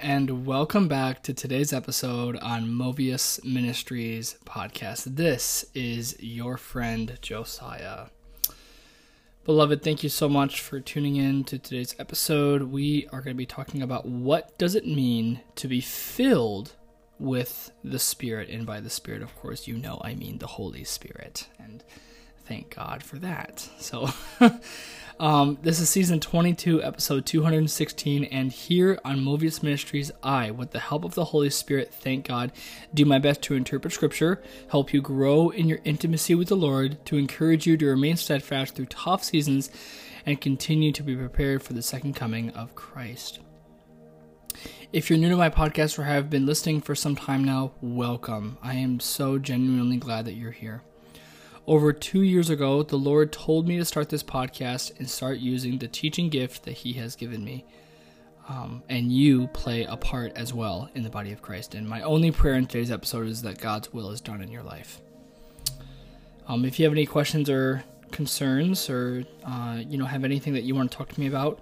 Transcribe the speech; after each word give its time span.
And 0.00 0.46
welcome 0.46 0.88
back 0.88 1.22
to 1.24 1.34
today's 1.34 1.72
episode 1.72 2.36
on 2.36 2.68
Movius 2.68 3.44
Ministries 3.44 4.36
podcast. 4.44 5.16
This 5.16 5.66
is 5.74 6.16
your 6.20 6.56
friend 6.56 7.18
Josiah. 7.20 8.06
Beloved, 9.44 9.82
thank 9.82 10.02
you 10.02 10.08
so 10.08 10.28
much 10.28 10.60
for 10.60 10.80
tuning 10.80 11.16
in 11.16 11.44
to 11.44 11.58
today's 11.58 11.94
episode. 11.98 12.62
We 12.62 13.06
are 13.08 13.20
going 13.20 13.34
to 13.34 13.38
be 13.38 13.44
talking 13.44 13.82
about 13.82 14.06
what 14.06 14.56
does 14.56 14.74
it 14.74 14.86
mean 14.86 15.40
to 15.56 15.68
be 15.68 15.80
filled 15.80 16.72
with 17.18 17.70
the 17.84 17.98
Spirit, 17.98 18.48
and 18.48 18.64
by 18.64 18.80
the 18.80 18.90
Spirit, 18.90 19.22
of 19.22 19.34
course, 19.36 19.66
you 19.66 19.76
know 19.76 20.00
I 20.02 20.14
mean 20.14 20.38
the 20.38 20.46
Holy 20.46 20.84
Spirit, 20.84 21.48
and 21.58 21.84
thank 22.46 22.74
God 22.74 23.02
for 23.02 23.18
that. 23.18 23.68
So. 23.78 24.08
Um, 25.22 25.56
this 25.62 25.78
is 25.78 25.88
season 25.88 26.18
22, 26.18 26.82
episode 26.82 27.24
216, 27.26 28.24
and 28.24 28.50
here 28.50 28.98
on 29.04 29.20
Movius 29.20 29.62
Ministries, 29.62 30.10
I, 30.20 30.50
with 30.50 30.72
the 30.72 30.80
help 30.80 31.04
of 31.04 31.14
the 31.14 31.26
Holy 31.26 31.48
Spirit, 31.48 31.94
thank 31.94 32.26
God, 32.26 32.50
do 32.92 33.04
my 33.04 33.20
best 33.20 33.40
to 33.42 33.54
interpret 33.54 33.92
Scripture, 33.92 34.42
help 34.72 34.92
you 34.92 35.00
grow 35.00 35.50
in 35.50 35.68
your 35.68 35.78
intimacy 35.84 36.34
with 36.34 36.48
the 36.48 36.56
Lord, 36.56 37.06
to 37.06 37.18
encourage 37.18 37.68
you 37.68 37.76
to 37.76 37.86
remain 37.86 38.16
steadfast 38.16 38.74
through 38.74 38.86
tough 38.86 39.22
seasons, 39.22 39.70
and 40.26 40.40
continue 40.40 40.90
to 40.90 41.04
be 41.04 41.14
prepared 41.14 41.62
for 41.62 41.72
the 41.72 41.82
second 41.82 42.14
coming 42.14 42.50
of 42.50 42.74
Christ. 42.74 43.38
If 44.92 45.08
you're 45.08 45.20
new 45.20 45.28
to 45.28 45.36
my 45.36 45.50
podcast 45.50 46.00
or 46.00 46.02
have 46.02 46.30
been 46.30 46.46
listening 46.46 46.80
for 46.80 46.96
some 46.96 47.14
time 47.14 47.44
now, 47.44 47.74
welcome. 47.80 48.58
I 48.60 48.74
am 48.74 48.98
so 48.98 49.38
genuinely 49.38 49.98
glad 49.98 50.24
that 50.24 50.34
you're 50.34 50.50
here. 50.50 50.82
Over 51.66 51.92
two 51.92 52.22
years 52.22 52.50
ago, 52.50 52.82
the 52.82 52.96
Lord 52.96 53.32
told 53.32 53.68
me 53.68 53.78
to 53.78 53.84
start 53.84 54.08
this 54.08 54.22
podcast 54.22 54.98
and 54.98 55.08
start 55.08 55.38
using 55.38 55.78
the 55.78 55.86
teaching 55.86 56.28
gift 56.28 56.64
that 56.64 56.72
He 56.72 56.94
has 56.94 57.14
given 57.14 57.44
me. 57.44 57.64
Um, 58.48 58.82
and 58.88 59.12
you 59.12 59.46
play 59.48 59.84
a 59.84 59.96
part 59.96 60.32
as 60.32 60.52
well 60.52 60.90
in 60.96 61.04
the 61.04 61.10
body 61.10 61.30
of 61.30 61.40
Christ. 61.40 61.76
And 61.76 61.88
my 61.88 62.02
only 62.02 62.32
prayer 62.32 62.54
in 62.54 62.66
today's 62.66 62.90
episode 62.90 63.28
is 63.28 63.42
that 63.42 63.60
God's 63.60 63.92
will 63.92 64.10
is 64.10 64.20
done 64.20 64.42
in 64.42 64.50
your 64.50 64.64
life. 64.64 65.00
Um, 66.48 66.64
if 66.64 66.80
you 66.80 66.84
have 66.84 66.92
any 66.92 67.06
questions 67.06 67.48
or 67.48 67.84
concerns, 68.10 68.90
or 68.90 69.24
uh, 69.44 69.80
you 69.86 69.96
know 69.96 70.04
have 70.04 70.24
anything 70.24 70.52
that 70.54 70.64
you 70.64 70.74
want 70.74 70.90
to 70.90 70.98
talk 70.98 71.10
to 71.12 71.20
me 71.20 71.28
about, 71.28 71.60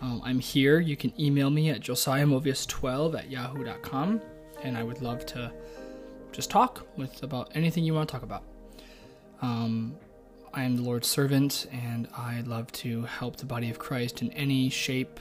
um, 0.00 0.22
I'm 0.24 0.38
here. 0.38 0.80
You 0.80 0.96
can 0.96 1.12
email 1.20 1.50
me 1.50 1.68
at 1.68 1.80
josiahmovius12 1.80 3.18
at 3.18 3.30
yahoo.com, 3.30 4.22
and 4.62 4.78
I 4.78 4.82
would 4.82 5.02
love 5.02 5.26
to 5.26 5.52
just 6.32 6.50
talk 6.50 6.86
with 6.96 7.22
about 7.22 7.52
anything 7.54 7.84
you 7.84 7.92
want 7.92 8.08
to 8.08 8.12
talk 8.12 8.22
about. 8.22 8.44
Um, 9.42 9.96
I 10.54 10.62
am 10.62 10.76
the 10.76 10.82
Lord's 10.82 11.08
servant, 11.08 11.66
and 11.72 12.08
I 12.16 12.42
love 12.42 12.70
to 12.72 13.02
help 13.02 13.36
the 13.36 13.46
body 13.46 13.68
of 13.70 13.78
Christ 13.78 14.22
in 14.22 14.30
any 14.32 14.70
shape, 14.70 15.18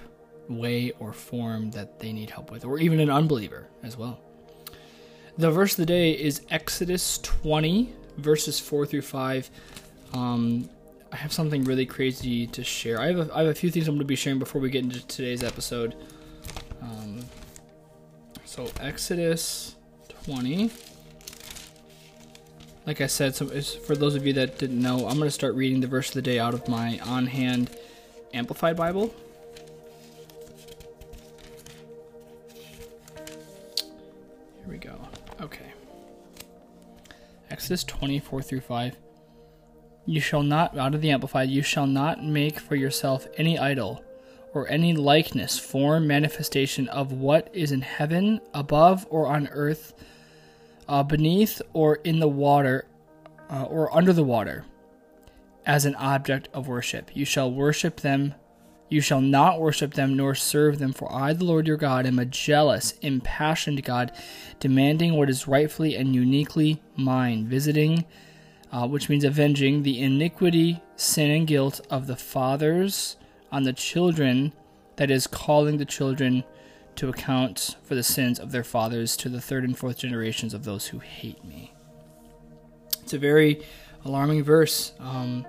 way, 0.48 0.92
or 1.00 1.12
form 1.12 1.72
that 1.72 2.00
they 2.00 2.14
need 2.14 2.30
help 2.30 2.52
with, 2.52 2.64
or 2.64 2.80
even 2.80 3.00
an 3.00 3.10
unbeliever 3.10 3.68
as 3.82 3.98
well. 3.98 4.20
The 5.38 5.50
verse 5.50 5.74
of 5.74 5.78
the 5.78 5.86
day 5.86 6.12
is 6.12 6.42
Exodus 6.52 7.18
20, 7.20 7.94
verses 8.18 8.60
4 8.60 8.86
through 8.86 9.02
5. 9.02 9.50
Um, 10.14 10.70
I 11.12 11.16
have 11.16 11.34
something 11.34 11.64
really 11.64 11.86
crazy 11.86 12.46
to 12.48 12.64
share. 12.64 13.00
I 13.00 13.08
have 13.08 13.30
a, 13.30 13.36
I 13.36 13.40
have 13.40 13.48
a 13.48 13.56
few 13.56 13.72
things 13.72 13.88
I'm 13.88 13.96
going 13.96 14.00
to 14.00 14.06
be 14.06 14.16
sharing 14.16 14.40
before 14.40 14.62
we 14.62 14.70
get 14.70 14.84
into 14.84 15.06
today's 15.08 15.44
episode. 15.44 15.96
Um, 16.81 17.22
so, 18.46 18.70
Exodus 18.80 19.76
20 20.26 20.70
like 22.91 23.00
I 23.00 23.07
said, 23.07 23.34
so 23.34 23.47
for 23.47 23.96
those 23.96 24.16
of 24.16 24.28
you 24.28 24.34
that 24.34 24.57
didn't 24.57 24.81
know, 24.81 25.07
I'm 25.07 25.16
going 25.16 25.19
to 25.22 25.31
start 25.31 25.56
reading 25.56 25.79
the 25.79 25.88
verse 25.88 26.09
of 26.09 26.16
the 26.16 26.22
day 26.22 26.40
out 26.40 26.53
of 26.53 26.68
my 26.68 27.00
on 27.00 27.25
hand 27.25 27.69
Amplified 28.34 28.75
Bible. 28.75 29.16
Here 34.57 34.68
we 34.68 34.78
go. 34.78 34.94
Okay. 35.40 35.72
Exodus 37.50 37.85
24 37.85 38.41
through 38.41 38.59
5. 38.59 38.97
You 40.06 40.19
shall 40.19 40.44
not, 40.44 40.78
out 40.78 40.94
of 40.94 41.00
the 41.00 41.12
Amplified, 41.12 41.50
you 41.50 41.62
shall 41.62 41.88
not 41.88 42.22
make 42.22 42.59
for 42.59 42.75
yourself 42.75 43.25
any 43.38 43.57
idol 43.57 44.03
or 44.53 44.68
any 44.68 44.94
likeness, 44.94 45.57
form, 45.57 46.07
manifestation 46.07 46.90
of 46.90 47.13
what 47.13 47.50
is 47.53 47.72
in 47.72 47.84
heaven, 47.84 48.41
above, 48.53 49.07
or 49.09 49.28
on 49.28 49.47
earth 49.47 49.94
uh, 50.91 51.02
beneath 51.02 51.62
or 51.72 51.96
in 52.03 52.19
the 52.19 52.28
water 52.28 52.85
uh, 53.50 53.63
or 53.63 53.96
under 53.96 54.12
the 54.12 54.24
water 54.24 54.66
as 55.66 55.85
an 55.85 55.96
object 55.96 56.50
of 56.53 56.68
worship. 56.68 57.09
You 57.13 57.24
shall 57.24 57.50
worship 57.50 58.02
them. 58.02 58.35
You 58.90 59.00
shall 59.00 59.22
not 59.22 59.62
worship 59.62 59.94
them 59.94 60.18
nor 60.18 60.35
serve 60.35 60.80
them, 60.80 60.91
for 60.91 61.09
I, 61.09 61.31
the 61.31 61.46
Lord 61.46 61.66
your 61.66 61.78
God, 61.78 62.06
am 62.06 62.19
a 62.19 62.25
jealous, 62.25 62.91
impassioned 63.01 63.85
God, 63.85 64.12
demanding 64.59 65.13
what 65.13 65.30
is 65.30 65.47
rightfully 65.47 65.96
and 65.96 66.13
uniquely 66.13 66.81
mine, 66.97 67.47
visiting, 67.47 68.03
uh, 68.74 68.85
which 68.85 69.07
means 69.07 69.24
avenging, 69.24 69.84
the 69.84 70.01
iniquity, 70.01 70.81
sin, 70.97 71.31
and 71.31 71.47
guilt 71.47 71.80
of 71.90 72.06
the 72.06 72.18
fathers 72.18 73.16
on 73.50 73.63
the 73.63 73.72
children, 73.72 74.51
that 74.97 75.09
is, 75.09 75.25
calling 75.25 75.78
the 75.78 75.85
children 75.85 76.44
to 76.96 77.09
account 77.09 77.78
for 77.84 77.96
the 77.96 78.03
sins 78.03 78.40
of 78.40 78.52
their 78.52 78.63
fathers 78.63 79.16
to 79.18 79.29
the 79.29 79.41
third 79.41 79.63
and 79.63 79.78
fourth 79.78 79.97
generations 79.97 80.53
of 80.53 80.63
those 80.63 80.88
who 80.88 81.00
hate 81.00 81.44
me. 81.44 81.74
It's 83.02 83.13
a 83.13 83.19
very 83.19 83.63
alarming 84.06 84.44
verse, 84.44 84.94
um, 85.00 85.46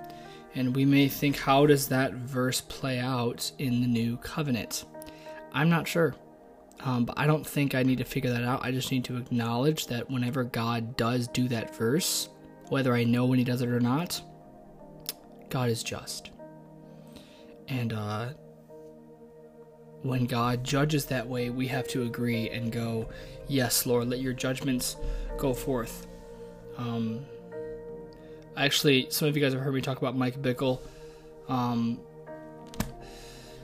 and 0.54 0.74
we 0.74 0.84
may 0.84 1.08
think, 1.08 1.36
how 1.36 1.66
does 1.66 1.88
that 1.88 2.14
verse 2.14 2.60
play 2.60 2.98
out 2.98 3.52
in 3.58 3.80
the 3.80 3.86
new 3.86 4.16
covenant? 4.18 4.84
I'm 5.52 5.68
not 5.68 5.88
sure. 5.88 6.14
Um, 6.80 7.04
but 7.04 7.16
I 7.16 7.26
don't 7.26 7.46
think 7.46 7.74
I 7.74 7.82
need 7.82 7.98
to 7.98 8.04
figure 8.04 8.30
that 8.30 8.42
out. 8.42 8.64
I 8.64 8.72
just 8.72 8.90
need 8.90 9.04
to 9.04 9.16
acknowledge 9.16 9.86
that 9.86 10.10
whenever 10.10 10.42
God 10.42 10.96
does 10.96 11.28
do 11.28 11.46
that 11.48 11.76
verse, 11.76 12.28
whether 12.68 12.94
I 12.94 13.04
know 13.04 13.26
when 13.26 13.38
He 13.38 13.44
does 13.44 13.62
it 13.62 13.68
or 13.68 13.80
not, 13.80 14.20
God 15.48 15.68
is 15.68 15.82
just. 15.82 16.30
And 17.68 17.92
uh, 17.92 18.30
when 20.02 20.26
God 20.26 20.64
judges 20.64 21.06
that 21.06 21.26
way, 21.26 21.50
we 21.50 21.68
have 21.68 21.86
to 21.88 22.02
agree 22.02 22.50
and 22.50 22.72
go, 22.72 23.08
Yes, 23.48 23.86
Lord, 23.86 24.08
let 24.08 24.20
your 24.20 24.32
judgments 24.32 24.96
go 25.36 25.52
forth. 25.52 26.06
Um, 26.76 27.24
actually, 28.56 29.08
some 29.10 29.28
of 29.28 29.36
you 29.36 29.42
guys 29.42 29.52
have 29.52 29.62
heard 29.62 29.74
me 29.74 29.80
talk 29.80 29.98
about 29.98 30.16
Mike 30.16 30.40
Bickle. 30.40 30.80
Um, 31.48 32.00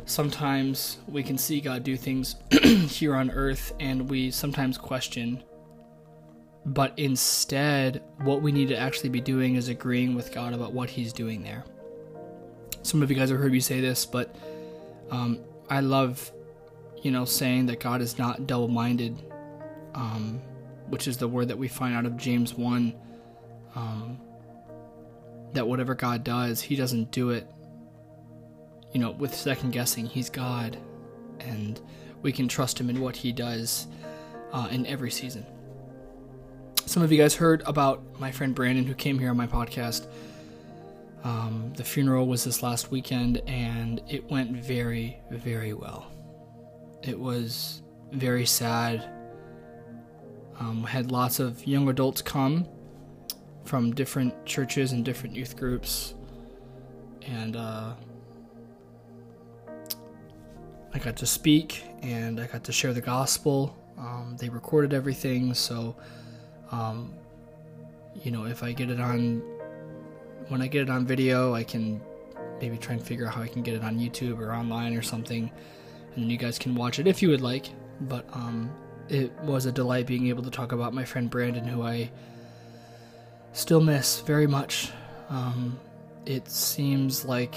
sometimes 0.04 0.98
we 1.06 1.22
can 1.22 1.38
see 1.38 1.60
God 1.60 1.84
do 1.84 1.96
things 1.96 2.36
here 2.90 3.14
on 3.14 3.30
earth, 3.30 3.72
and 3.80 4.08
we 4.08 4.30
sometimes 4.30 4.76
question. 4.76 5.42
But 6.66 6.92
instead, 6.98 8.02
what 8.22 8.42
we 8.42 8.52
need 8.52 8.68
to 8.68 8.76
actually 8.76 9.08
be 9.08 9.20
doing 9.20 9.54
is 9.54 9.68
agreeing 9.68 10.14
with 10.14 10.34
God 10.34 10.52
about 10.52 10.72
what 10.72 10.90
He's 10.90 11.12
doing 11.12 11.42
there. 11.42 11.64
Some 12.82 13.02
of 13.02 13.10
you 13.10 13.16
guys 13.16 13.30
have 13.30 13.38
heard 13.38 13.52
me 13.52 13.60
say 13.60 13.80
this, 13.80 14.04
but 14.04 14.34
um, 15.10 15.38
I 15.70 15.80
love, 15.80 16.32
you 17.02 17.10
know, 17.10 17.24
saying 17.24 17.66
that 17.66 17.80
God 17.80 18.00
is 18.00 18.18
not 18.18 18.46
double 18.46 18.68
minded, 18.68 19.16
um, 19.94 20.40
which 20.88 21.06
is 21.06 21.16
the 21.18 21.28
word 21.28 21.48
that 21.48 21.58
we 21.58 21.68
find 21.68 21.94
out 21.94 22.06
of 22.06 22.16
James 22.16 22.54
1. 22.54 22.94
Um, 23.74 24.20
that 25.52 25.66
whatever 25.66 25.94
God 25.94 26.24
does, 26.24 26.60
He 26.60 26.76
doesn't 26.76 27.10
do 27.10 27.30
it, 27.30 27.46
you 28.92 29.00
know, 29.00 29.12
with 29.12 29.34
second 29.34 29.72
guessing. 29.72 30.06
He's 30.06 30.30
God, 30.30 30.76
and 31.40 31.80
we 32.22 32.32
can 32.32 32.48
trust 32.48 32.80
Him 32.80 32.90
in 32.90 33.00
what 33.00 33.16
He 33.16 33.32
does 33.32 33.86
uh, 34.52 34.68
in 34.70 34.86
every 34.86 35.10
season. 35.10 35.46
Some 36.86 37.02
of 37.02 37.12
you 37.12 37.18
guys 37.18 37.34
heard 37.34 37.62
about 37.66 38.02
my 38.18 38.30
friend 38.30 38.54
Brandon 38.54 38.86
who 38.86 38.94
came 38.94 39.18
here 39.18 39.30
on 39.30 39.36
my 39.36 39.46
podcast. 39.46 40.06
Um, 41.24 41.72
the 41.76 41.84
funeral 41.84 42.26
was 42.26 42.44
this 42.44 42.62
last 42.62 42.90
weekend, 42.90 43.38
and 43.46 44.00
it 44.08 44.30
went 44.30 44.52
very, 44.52 45.18
very 45.30 45.72
well. 45.72 46.10
It 47.02 47.18
was 47.18 47.82
very 48.12 48.46
sad. 48.46 49.10
Um, 50.60 50.84
had 50.84 51.10
lots 51.12 51.38
of 51.40 51.66
young 51.66 51.88
adults 51.88 52.22
come 52.22 52.66
from 53.64 53.94
different 53.94 54.46
churches 54.46 54.92
and 54.92 55.04
different 55.04 55.36
youth 55.36 55.56
groups, 55.56 56.14
and 57.22 57.56
uh, 57.56 57.92
I 60.94 60.98
got 60.98 61.16
to 61.18 61.26
speak 61.26 61.84
and 62.02 62.40
I 62.40 62.46
got 62.46 62.64
to 62.64 62.72
share 62.72 62.92
the 62.92 63.00
gospel. 63.00 63.76
Um, 63.98 64.36
they 64.38 64.48
recorded 64.48 64.94
everything, 64.94 65.54
so 65.54 65.96
um, 66.70 67.12
you 68.22 68.30
know 68.30 68.46
if 68.46 68.62
I 68.62 68.72
get 68.72 68.90
it 68.90 69.00
on 69.00 69.42
when 70.48 70.62
I 70.62 70.66
get 70.66 70.82
it 70.82 70.90
on 70.90 71.06
video, 71.06 71.54
I 71.54 71.64
can 71.64 72.00
maybe 72.60 72.76
try 72.76 72.94
and 72.94 73.02
figure 73.02 73.26
out 73.26 73.34
how 73.34 73.42
I 73.42 73.48
can 73.48 73.62
get 73.62 73.74
it 73.74 73.84
on 73.84 73.98
YouTube 73.98 74.40
or 74.40 74.52
online 74.52 74.96
or 74.96 75.02
something, 75.02 75.50
and 76.14 76.24
then 76.24 76.30
you 76.30 76.36
guys 76.36 76.58
can 76.58 76.74
watch 76.74 76.98
it 76.98 77.06
if 77.06 77.22
you 77.22 77.28
would 77.30 77.40
like. 77.40 77.70
But 78.02 78.26
um, 78.32 78.70
it 79.08 79.32
was 79.42 79.66
a 79.66 79.72
delight 79.72 80.06
being 80.06 80.28
able 80.28 80.42
to 80.42 80.50
talk 80.50 80.72
about 80.72 80.94
my 80.94 81.04
friend 81.04 81.30
Brandon, 81.30 81.64
who 81.64 81.82
I 81.82 82.10
still 83.52 83.80
miss 83.80 84.20
very 84.20 84.46
much. 84.46 84.90
Um, 85.28 85.78
it 86.26 86.48
seems 86.48 87.24
like 87.24 87.54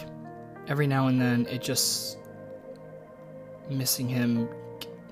every 0.67 0.87
now 0.87 1.07
and 1.07 1.19
then 1.19 1.45
it 1.47 1.61
just 1.61 2.17
missing 3.69 4.07
him. 4.07 4.49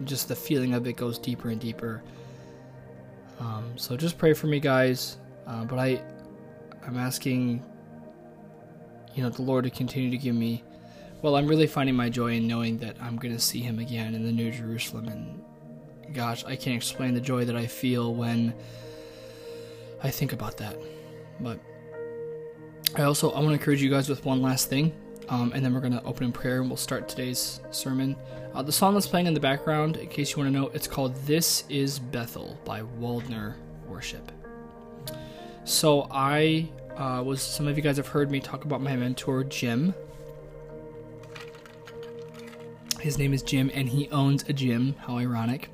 Just 0.06 0.30
the 0.30 0.36
feeling 0.36 0.74
of 0.74 0.88
it 0.88 0.94
goes 0.94 1.20
deeper 1.20 1.50
and 1.50 1.60
deeper. 1.60 2.02
Um, 3.40 3.74
so 3.76 3.98
just 3.98 4.18
pray 4.18 4.34
for 4.34 4.48
me, 4.48 4.60
guys. 4.60 5.18
Uh, 5.46 5.66
but 5.66 5.80
I, 5.80 6.02
I'm 6.90 6.98
asking, 6.98 7.64
you 9.14 9.22
know, 9.22 9.30
the 9.30 9.44
Lord 9.44 9.66
to 9.66 9.70
continue 9.70 10.10
to 10.10 10.18
give 10.18 10.34
me. 10.34 10.64
Well, 11.22 11.36
I'm 11.36 11.46
really 11.46 11.68
finding 11.68 11.96
my 11.96 12.10
joy 12.10 12.34
in 12.34 12.48
knowing 12.48 12.80
that 12.80 12.98
I'm 13.00 13.18
going 13.18 13.32
to 13.32 13.40
see 13.40 13.60
Him 13.60 13.78
again 13.78 14.16
in 14.16 14.24
the 14.24 14.32
New 14.32 14.50
Jerusalem, 14.50 15.08
and 15.08 16.16
gosh, 16.16 16.44
I 16.46 16.56
can't 16.56 16.76
explain 16.76 17.14
the 17.14 17.22
joy 17.22 17.46
that 17.46 17.56
I 17.56 17.68
feel 17.68 18.16
when 18.16 18.56
I 20.02 20.10
think 20.10 20.34
about 20.34 20.58
that. 20.58 20.78
But 21.40 21.60
I 22.96 23.04
also 23.04 23.30
I 23.34 23.36
want 23.36 23.50
to 23.50 23.54
encourage 23.54 23.84
you 23.84 23.92
guys 23.92 24.10
with 24.10 24.26
one 24.26 24.42
last 24.42 24.68
thing, 24.68 24.92
um, 25.28 25.52
and 25.54 25.64
then 25.64 25.76
we're 25.76 25.82
going 25.82 25.94
to 25.94 26.04
open 26.06 26.24
in 26.24 26.32
prayer 26.32 26.60
and 26.60 26.72
we'll 26.72 26.78
start 26.78 27.08
today's 27.08 27.60
sermon. 27.70 28.16
Uh, 28.56 28.64
the 28.64 28.72
song 28.72 28.96
that's 28.96 29.06
playing 29.06 29.28
in 29.28 29.36
the 29.36 29.40
background, 29.40 29.98
in 29.98 30.08
case 30.08 30.32
you 30.32 30.38
want 30.38 30.52
to 30.52 30.60
know, 30.60 30.70
it's 30.70 30.88
called 30.88 31.14
"This 31.28 31.66
Is 31.70 32.00
Bethel" 32.00 32.58
by 32.66 32.82
Waldner 32.82 33.54
Worship. 33.88 34.32
So 35.66 36.08
I 36.10 36.68
uh, 37.00 37.24
was 37.26 37.42
some 37.42 37.68
of 37.68 37.78
you 37.78 37.82
guys 37.82 37.98
have 37.98 38.08
heard 38.08 38.30
me 38.30 38.40
talk 38.40 38.66
about 38.66 38.82
my 38.82 38.96
mentor 38.96 39.44
Jim. 39.46 39.96
His 43.00 43.18
name 43.18 43.34
is 43.34 43.42
Jim, 43.42 43.72
and 43.74 43.88
he 43.88 44.10
owns 44.10 44.44
a 44.50 44.54
gym. 44.54 44.96
How 45.00 45.18
ironic, 45.18 45.70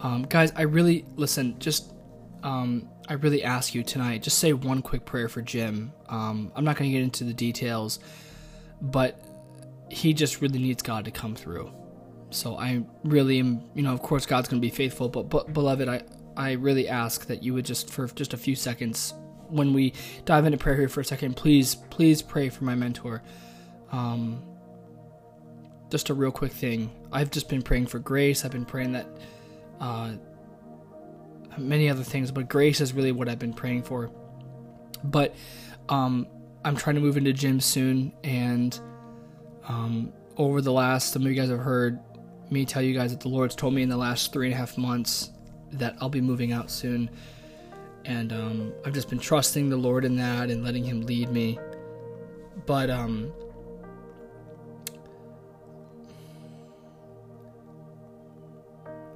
um, 0.00 0.24
guys! 0.24 0.52
I 0.54 0.62
really 0.62 1.06
listen. 1.16 1.58
Just 1.58 1.94
um, 2.42 2.90
I 3.08 3.14
really 3.14 3.42
ask 3.42 3.74
you 3.74 3.82
tonight, 3.82 4.22
just 4.22 4.38
say 4.38 4.52
one 4.52 4.82
quick 4.82 5.06
prayer 5.06 5.30
for 5.30 5.40
Jim. 5.40 5.92
Um, 6.10 6.52
I'm 6.54 6.64
not 6.64 6.76
going 6.76 6.90
to 6.90 6.92
get 6.96 7.02
into 7.02 7.24
the 7.24 7.32
details, 7.32 7.98
but 8.82 9.18
he 9.90 10.12
just 10.12 10.42
really 10.42 10.58
needs 10.58 10.82
God 10.82 11.06
to 11.06 11.10
come 11.10 11.34
through. 11.34 11.72
So 12.28 12.58
I 12.58 12.84
really 13.04 13.38
am, 13.38 13.62
you 13.74 13.82
know, 13.82 13.92
of 13.92 14.02
course 14.02 14.26
God's 14.26 14.48
going 14.48 14.60
to 14.60 14.66
be 14.66 14.74
faithful, 14.74 15.08
but, 15.08 15.30
but 15.30 15.54
beloved, 15.54 15.88
I 15.88 16.02
I 16.36 16.52
really 16.52 16.88
ask 16.88 17.26
that 17.28 17.42
you 17.42 17.54
would 17.54 17.64
just 17.64 17.88
for 17.88 18.06
just 18.08 18.34
a 18.34 18.36
few 18.36 18.56
seconds 18.56 19.14
when 19.54 19.72
we 19.72 19.92
dive 20.24 20.44
into 20.44 20.58
prayer 20.58 20.76
here 20.76 20.88
for 20.88 21.00
a 21.00 21.04
second, 21.04 21.36
please 21.36 21.74
please 21.74 22.22
pray 22.22 22.48
for 22.48 22.64
my 22.64 22.74
mentor. 22.74 23.22
Um, 23.92 24.42
just 25.90 26.10
a 26.10 26.14
real 26.14 26.32
quick 26.32 26.52
thing. 26.52 26.90
I've 27.12 27.30
just 27.30 27.48
been 27.48 27.62
praying 27.62 27.86
for 27.86 28.00
grace. 28.00 28.44
I've 28.44 28.50
been 28.50 28.64
praying 28.64 28.92
that 28.92 29.06
uh, 29.80 30.12
many 31.56 31.88
other 31.88 32.02
things, 32.02 32.32
but 32.32 32.48
grace 32.48 32.80
is 32.80 32.92
really 32.92 33.12
what 33.12 33.28
I've 33.28 33.38
been 33.38 33.54
praying 33.54 33.84
for. 33.84 34.10
But 35.04 35.34
um, 35.88 36.26
I'm 36.64 36.76
trying 36.76 36.96
to 36.96 37.00
move 37.00 37.16
into 37.16 37.32
gym 37.32 37.60
soon, 37.60 38.12
and 38.24 38.78
um, 39.68 40.12
over 40.36 40.60
the 40.60 40.72
last, 40.72 41.12
some 41.12 41.22
of 41.22 41.28
you 41.28 41.34
guys 41.34 41.50
have 41.50 41.60
heard 41.60 42.00
me 42.50 42.64
tell 42.64 42.82
you 42.82 42.94
guys 42.94 43.10
that 43.10 43.20
the 43.20 43.28
Lord's 43.28 43.54
told 43.54 43.74
me 43.74 43.82
in 43.82 43.88
the 43.88 43.96
last 43.96 44.32
three 44.32 44.46
and 44.46 44.54
a 44.54 44.56
half 44.56 44.76
months 44.76 45.30
that 45.72 45.96
I'll 46.00 46.08
be 46.08 46.20
moving 46.20 46.52
out 46.52 46.70
soon. 46.70 47.10
And 48.04 48.32
um, 48.32 48.72
I've 48.84 48.92
just 48.92 49.08
been 49.08 49.18
trusting 49.18 49.70
the 49.70 49.76
Lord 49.76 50.04
in 50.04 50.16
that 50.16 50.50
and 50.50 50.62
letting 50.62 50.84
Him 50.84 51.02
lead 51.02 51.30
me. 51.30 51.58
But 52.66 52.90
um, 52.90 53.32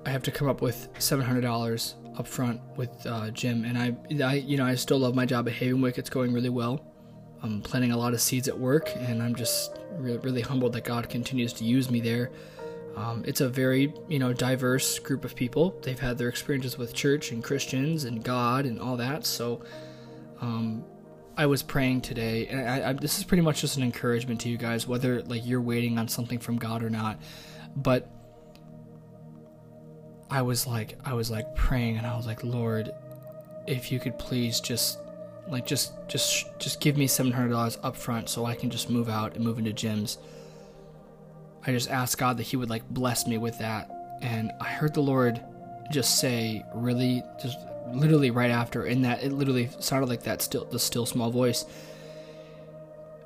I 0.07 0.11
have 0.11 0.23
to 0.23 0.31
come 0.31 0.49
up 0.49 0.63
with 0.63 0.89
seven 0.99 1.25
hundred 1.25 1.43
dollars 1.43 1.97
up 2.17 2.27
front 2.27 2.61
with 2.77 3.07
uh, 3.07 3.31
Jim, 3.31 3.65
and 3.65 3.79
I, 3.79 3.95
I, 4.25 4.35
you 4.35 4.57
know, 4.57 4.65
I 4.65 4.75
still 4.75 4.99
love 4.99 5.15
my 5.15 5.25
job 5.27 5.47
at 5.49 5.55
Havenwick. 5.55 5.99
It's 5.99 6.11
going 6.11 6.33
really 6.33 6.49
well. 6.49 6.85
I'm 7.43 7.61
planting 7.61 7.93
a 7.93 7.97
lot 7.97 8.15
of 8.15 8.21
seeds 8.21 8.49
at 8.49 8.59
work, 8.59 8.91
and 8.97 9.23
I'm 9.23 9.35
just 9.35 9.79
really, 9.93 10.19
really 10.19 10.41
humbled 10.41 10.73
that 10.73 10.85
God 10.85 11.09
continues 11.09 11.53
to 11.55 11.65
use 11.65 11.91
me 11.91 12.01
there. 12.01 12.31
Um, 12.99 13.23
it's 13.27 13.41
a 13.41 13.49
very, 13.49 13.95
you 14.09 14.19
know, 14.19 14.33
diverse 14.33 14.99
group 14.99 15.25
of 15.25 15.37
people. 15.37 15.79
They've 15.83 15.99
had 15.99 16.19
their 16.19 16.29
experiences 16.29 16.77
with 16.77 16.95
church 16.95 17.31
and 17.31 17.45
Christians 17.45 18.05
and 18.05 18.25
God 18.25 18.67
and 18.67 18.81
all 18.81 18.97
that. 18.97 19.25
So, 19.25 19.63
um, 20.41 20.85
I 21.37 21.47
was 21.47 21.63
praying 21.63 22.01
today, 22.01 22.49
and 22.49 22.69
I, 22.69 22.91
I, 22.91 22.93
this 22.95 23.19
is 23.19 23.25
pretty 23.25 23.43
much 23.43 23.61
just 23.61 23.77
an 23.77 23.85
encouragement 23.85 24.41
to 24.41 24.49
you 24.49 24.57
guys, 24.57 24.89
whether 24.89 25.23
like 25.23 25.47
you're 25.47 25.61
waiting 25.61 25.97
on 25.97 26.09
something 26.09 26.41
from 26.41 26.59
God 26.59 26.83
or 26.83 26.91
not. 26.91 27.21
But 27.77 28.11
I 30.29 30.43
was 30.43 30.67
like, 30.67 30.99
I 31.05 31.15
was 31.15 31.31
like 31.31 31.55
praying, 31.55 31.97
and 31.97 32.05
I 32.05 32.17
was 32.17 32.27
like, 32.27 32.43
Lord, 32.43 32.91
if 33.69 33.93
you 33.93 34.01
could 34.01 34.19
please 34.19 34.59
just 34.59 34.99
like 35.47 35.65
just 35.65 35.93
just 36.09 36.47
just 36.59 36.81
give 36.81 36.97
me 36.97 37.07
seven 37.07 37.31
hundred 37.31 37.51
dollars 37.51 37.79
up 37.85 37.97
front 37.97 38.29
so 38.29 38.45
I 38.45 38.57
can 38.57 38.69
just 38.69 38.91
move 38.91 39.09
out 39.09 39.37
and 39.37 39.45
move 39.45 39.59
into 39.59 39.73
Jim's. 39.73 40.19
I 41.67 41.73
just 41.73 41.91
asked 41.91 42.19
God 42.19 42.37
that 42.39 42.45
He 42.45 42.57
would 42.57 42.71
like 42.71 42.89
bless 42.89 43.27
me 43.27 43.39
with 43.39 43.59
that, 43.59 43.91
and 44.23 44.53
I 44.61 44.69
heard 44.69 44.95
the 44.95 45.03
Lord 45.03 45.43
just 45.91 46.19
say, 46.19 46.65
really, 46.75 47.23
just 47.43 47.59
literally 47.93 48.31
right 48.31 48.51
after, 48.51 48.85
in 48.87 49.03
that 49.03 49.23
it 49.23 49.33
literally 49.33 49.71
sounded 49.81 50.09
like 50.09 50.23
that 50.25 50.43
still 50.43 50.65
the 50.67 50.79
still 50.79 51.07
small 51.07 51.31
voice. 51.31 51.65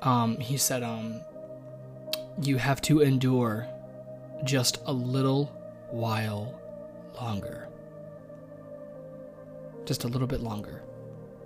Um, 0.01 0.37
he 0.37 0.57
said, 0.57 0.83
um, 0.83 1.21
you 2.41 2.57
have 2.57 2.81
to 2.81 3.01
endure 3.01 3.67
just 4.43 4.79
a 4.85 4.93
little 4.93 5.45
while 5.91 6.59
longer. 7.21 7.67
Just 9.85 10.03
a 10.03 10.07
little 10.07 10.27
bit 10.27 10.41
longer. 10.41 10.83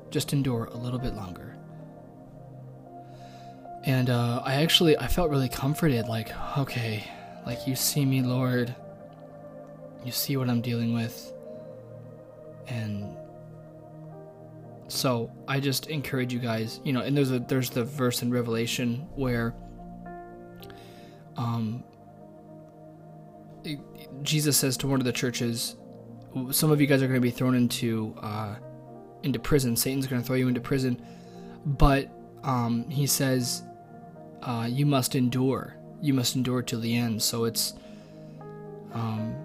Just 0.09 0.33
endure 0.33 0.65
a 0.65 0.77
little 0.77 0.99
bit 0.99 1.15
longer. 1.15 1.56
And 3.87 4.09
uh, 4.09 4.41
I 4.43 4.55
actually 4.55 4.97
I 4.97 5.07
felt 5.07 5.29
really 5.29 5.47
comforted. 5.47 6.09
Like, 6.09 6.29
okay, 6.57 7.05
like 7.45 7.65
you 7.65 7.75
see 7.75 8.05
me, 8.05 8.21
Lord. 8.21 8.75
You 10.03 10.11
see 10.11 10.35
what 10.35 10.49
I'm 10.49 10.59
dealing 10.59 10.93
with, 10.93 11.31
and 12.67 13.15
so 14.89 15.31
I 15.47 15.61
just 15.61 15.87
encourage 15.87 16.33
you 16.33 16.39
guys. 16.39 16.81
You 16.83 16.91
know, 16.91 16.99
and 16.99 17.15
there's 17.15 17.31
a 17.31 17.39
there's 17.39 17.69
the 17.69 17.85
verse 17.85 18.21
in 18.23 18.29
Revelation 18.29 19.07
where, 19.15 19.55
um, 21.37 21.81
Jesus 24.21 24.57
says 24.57 24.75
to 24.77 24.87
one 24.87 24.99
of 24.99 25.05
the 25.05 25.13
churches, 25.13 25.77
"Some 26.51 26.71
of 26.71 26.81
you 26.81 26.87
guys 26.87 27.01
are 27.01 27.07
going 27.07 27.21
to 27.21 27.21
be 27.21 27.31
thrown 27.31 27.55
into 27.55 28.13
uh, 28.19 28.55
into 29.23 29.39
prison. 29.39 29.77
Satan's 29.77 30.07
going 30.07 30.21
to 30.21 30.27
throw 30.27 30.35
you 30.35 30.49
into 30.49 30.59
prison, 30.59 31.01
but 31.65 32.11
um, 32.43 32.89
he 32.89 33.07
says 33.07 33.63
uh, 34.43 34.67
you 34.69 34.85
must 34.85 35.15
endure. 35.15 35.75
You 36.01 36.13
must 36.13 36.35
endure 36.35 36.61
till 36.61 36.79
the 36.79 36.95
end. 36.95 37.21
So 37.21 37.45
it's. 37.45 37.73
Um, 38.93 39.35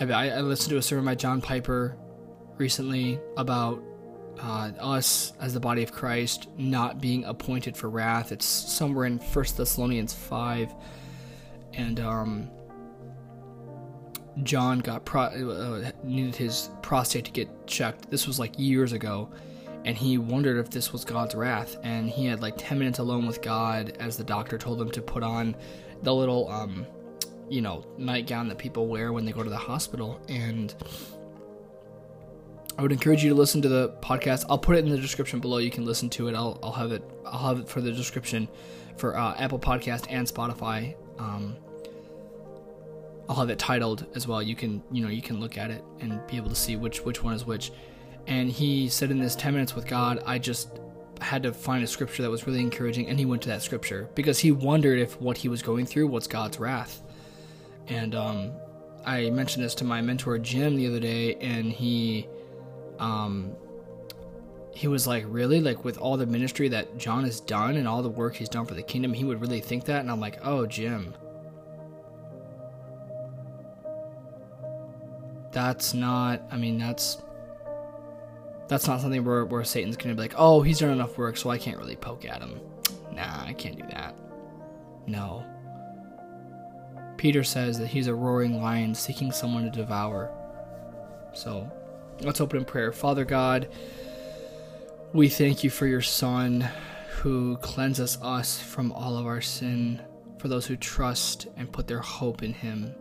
I, 0.00 0.30
I 0.30 0.40
listened 0.40 0.70
to 0.70 0.76
a 0.78 0.82
sermon 0.82 1.04
by 1.04 1.14
John 1.14 1.40
Piper 1.40 1.96
recently 2.56 3.20
about 3.36 3.82
uh, 4.40 4.72
us 4.80 5.32
as 5.40 5.54
the 5.54 5.60
body 5.60 5.84
of 5.84 5.92
Christ 5.92 6.48
not 6.58 7.00
being 7.00 7.24
appointed 7.24 7.76
for 7.76 7.88
wrath. 7.88 8.32
It's 8.32 8.44
somewhere 8.44 9.06
in 9.06 9.20
First 9.20 9.56
Thessalonians 9.56 10.12
five, 10.12 10.74
and 11.72 12.00
um, 12.00 12.50
John 14.42 14.80
got 14.80 15.04
pro- 15.04 15.22
uh, 15.22 15.90
needed 16.02 16.34
his 16.34 16.70
prostate 16.82 17.26
to 17.26 17.30
get 17.30 17.66
checked. 17.68 18.10
This 18.10 18.26
was 18.26 18.40
like 18.40 18.58
years 18.58 18.92
ago, 18.92 19.30
and 19.84 19.96
he 19.96 20.18
wondered 20.18 20.58
if 20.58 20.70
this 20.70 20.92
was 20.92 21.04
God's 21.04 21.34
wrath. 21.34 21.76
And 21.82 22.08
he 22.08 22.26
had 22.26 22.40
like 22.40 22.54
10 22.56 22.78
minutes 22.78 22.98
alone 22.98 23.26
with 23.26 23.42
God 23.42 23.96
as 24.00 24.16
the 24.16 24.24
doctor 24.24 24.56
told 24.56 24.80
him 24.80 24.90
to 24.92 25.02
put 25.02 25.22
on 25.22 25.54
the 26.02 26.14
little, 26.14 26.48
um, 26.50 26.86
you 27.48 27.60
know, 27.60 27.84
nightgown 27.98 28.48
that 28.48 28.58
people 28.58 28.86
wear 28.86 29.12
when 29.12 29.24
they 29.24 29.32
go 29.32 29.42
to 29.42 29.50
the 29.50 29.56
hospital. 29.56 30.20
And 30.28 30.74
I 32.78 32.82
would 32.82 32.92
encourage 32.92 33.22
you 33.22 33.28
to 33.28 33.36
listen 33.36 33.60
to 33.62 33.68
the 33.68 33.90
podcast. 34.00 34.46
I'll 34.48 34.58
put 34.58 34.76
it 34.76 34.84
in 34.84 34.90
the 34.90 34.98
description 34.98 35.38
below. 35.38 35.58
You 35.58 35.70
can 35.70 35.84
listen 35.84 36.08
to 36.10 36.28
it. 36.28 36.34
I'll, 36.34 36.58
I'll 36.62 36.72
have 36.72 36.90
it. 36.90 37.04
I'll 37.26 37.54
have 37.54 37.60
it 37.60 37.68
for 37.68 37.80
the 37.80 37.92
description 37.92 38.48
for 38.96 39.16
uh, 39.16 39.34
Apple 39.38 39.58
Podcast 39.58 40.06
and 40.08 40.26
Spotify. 40.26 40.94
Um, 41.18 41.56
I'll 43.28 43.36
have 43.36 43.50
it 43.50 43.58
titled 43.58 44.06
as 44.14 44.26
well. 44.26 44.42
You 44.42 44.54
can 44.54 44.82
you 44.90 45.02
know 45.02 45.08
you 45.08 45.22
can 45.22 45.40
look 45.40 45.56
at 45.56 45.70
it 45.70 45.82
and 46.00 46.24
be 46.26 46.36
able 46.36 46.50
to 46.50 46.54
see 46.54 46.76
which 46.76 47.04
which 47.04 47.22
one 47.22 47.34
is 47.34 47.44
which. 47.44 47.70
And 48.26 48.50
he 48.50 48.88
said 48.88 49.10
in 49.10 49.18
this 49.18 49.36
10 49.36 49.52
minutes 49.52 49.74
with 49.74 49.86
God, 49.86 50.22
I 50.26 50.38
just 50.38 50.80
had 51.20 51.42
to 51.42 51.52
find 51.52 51.84
a 51.84 51.86
scripture 51.86 52.22
that 52.22 52.30
was 52.30 52.46
really 52.46 52.60
encouraging, 52.60 53.08
and 53.08 53.18
he 53.18 53.24
went 53.24 53.42
to 53.42 53.48
that 53.48 53.62
scripture 53.62 54.08
because 54.14 54.38
he 54.38 54.52
wondered 54.52 54.98
if 54.98 55.20
what 55.20 55.36
he 55.36 55.48
was 55.48 55.62
going 55.62 55.86
through 55.86 56.06
was 56.06 56.26
God's 56.26 56.58
wrath. 56.58 57.02
And 57.88 58.14
um, 58.14 58.52
I 59.04 59.30
mentioned 59.30 59.64
this 59.64 59.74
to 59.76 59.84
my 59.84 60.00
mentor 60.00 60.38
Jim 60.38 60.76
the 60.76 60.86
other 60.86 61.00
day, 61.00 61.34
and 61.36 61.66
he, 61.70 62.26
um, 62.98 63.54
he 64.72 64.88
was 64.88 65.06
like, 65.06 65.24
"Really? 65.28 65.60
Like 65.60 65.84
with 65.84 65.98
all 65.98 66.16
the 66.16 66.26
ministry 66.26 66.68
that 66.68 66.96
John 66.98 67.24
has 67.24 67.40
done 67.40 67.76
and 67.76 67.86
all 67.86 68.02
the 68.02 68.08
work 68.08 68.34
he's 68.34 68.48
done 68.48 68.66
for 68.66 68.74
the 68.74 68.82
kingdom, 68.82 69.12
he 69.12 69.24
would 69.24 69.40
really 69.40 69.60
think 69.60 69.84
that?" 69.84 70.00
And 70.00 70.10
I'm 70.10 70.20
like, 70.20 70.38
"Oh, 70.42 70.66
Jim, 70.66 71.14
that's 75.54 75.94
not 75.94 76.42
i 76.50 76.56
mean 76.56 76.76
that's 76.76 77.18
that's 78.68 78.86
not 78.86 79.00
something 79.00 79.24
where, 79.24 79.44
where 79.44 79.64
satan's 79.64 79.96
gonna 79.96 80.14
be 80.14 80.20
like 80.22 80.34
oh 80.36 80.62
he's 80.62 80.78
done 80.78 80.90
enough 80.90 81.16
work 81.18 81.36
so 81.36 81.50
i 81.50 81.58
can't 81.58 81.78
really 81.78 81.96
poke 81.96 82.24
at 82.24 82.40
him 82.40 82.60
nah 83.12 83.44
i 83.44 83.52
can't 83.52 83.76
do 83.76 83.86
that 83.88 84.14
no 85.06 85.44
Peter 87.24 87.42
says 87.42 87.78
that 87.78 87.86
he's 87.86 88.06
a 88.06 88.14
roaring 88.14 88.60
lion 88.60 88.94
seeking 88.94 89.32
someone 89.32 89.64
to 89.64 89.70
devour. 89.70 90.30
So 91.32 91.70
let's 92.20 92.40
open 92.40 92.58
in 92.58 92.64
prayer. 92.66 92.92
Father 92.92 93.24
God, 93.24 93.68
we 95.14 95.30
thank 95.30 95.64
you 95.64 95.70
for 95.70 95.86
your 95.86 96.02
Son 96.02 96.68
who 97.08 97.56
cleanses 97.58 98.18
us 98.20 98.60
from 98.60 98.92
all 98.92 99.16
of 99.16 99.26
our 99.26 99.40
sin, 99.40 100.02
for 100.38 100.48
those 100.48 100.66
who 100.66 100.76
trust 100.76 101.46
and 101.56 101.72
put 101.72 101.86
their 101.86 102.00
hope 102.00 102.42
in 102.42 102.52
him. 102.52 102.94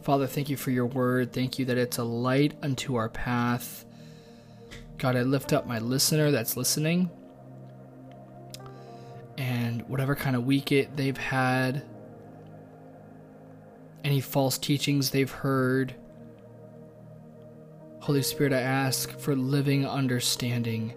Father, 0.00 0.26
thank 0.26 0.48
you 0.48 0.56
for 0.56 0.72
your 0.72 0.86
word. 0.86 1.32
Thank 1.32 1.60
you 1.60 1.64
that 1.66 1.78
it's 1.78 1.98
a 1.98 2.04
light 2.04 2.54
unto 2.60 2.96
our 2.96 3.08
path. 3.08 3.84
God, 4.98 5.16
I 5.16 5.22
lift 5.22 5.52
up 5.52 5.66
my 5.66 5.78
listener 5.78 6.30
that's 6.30 6.56
listening. 6.56 7.10
And 9.38 9.82
whatever 9.88 10.14
kind 10.14 10.36
of 10.36 10.44
week 10.44 10.72
it 10.72 10.96
they've 10.96 11.16
had, 11.16 11.84
any 14.04 14.20
false 14.20 14.58
teachings 14.58 15.10
they've 15.10 15.30
heard, 15.30 15.94
Holy 18.00 18.22
Spirit, 18.22 18.52
I 18.52 18.60
ask 18.60 19.16
for 19.18 19.36
living 19.36 19.86
understanding. 19.86 20.92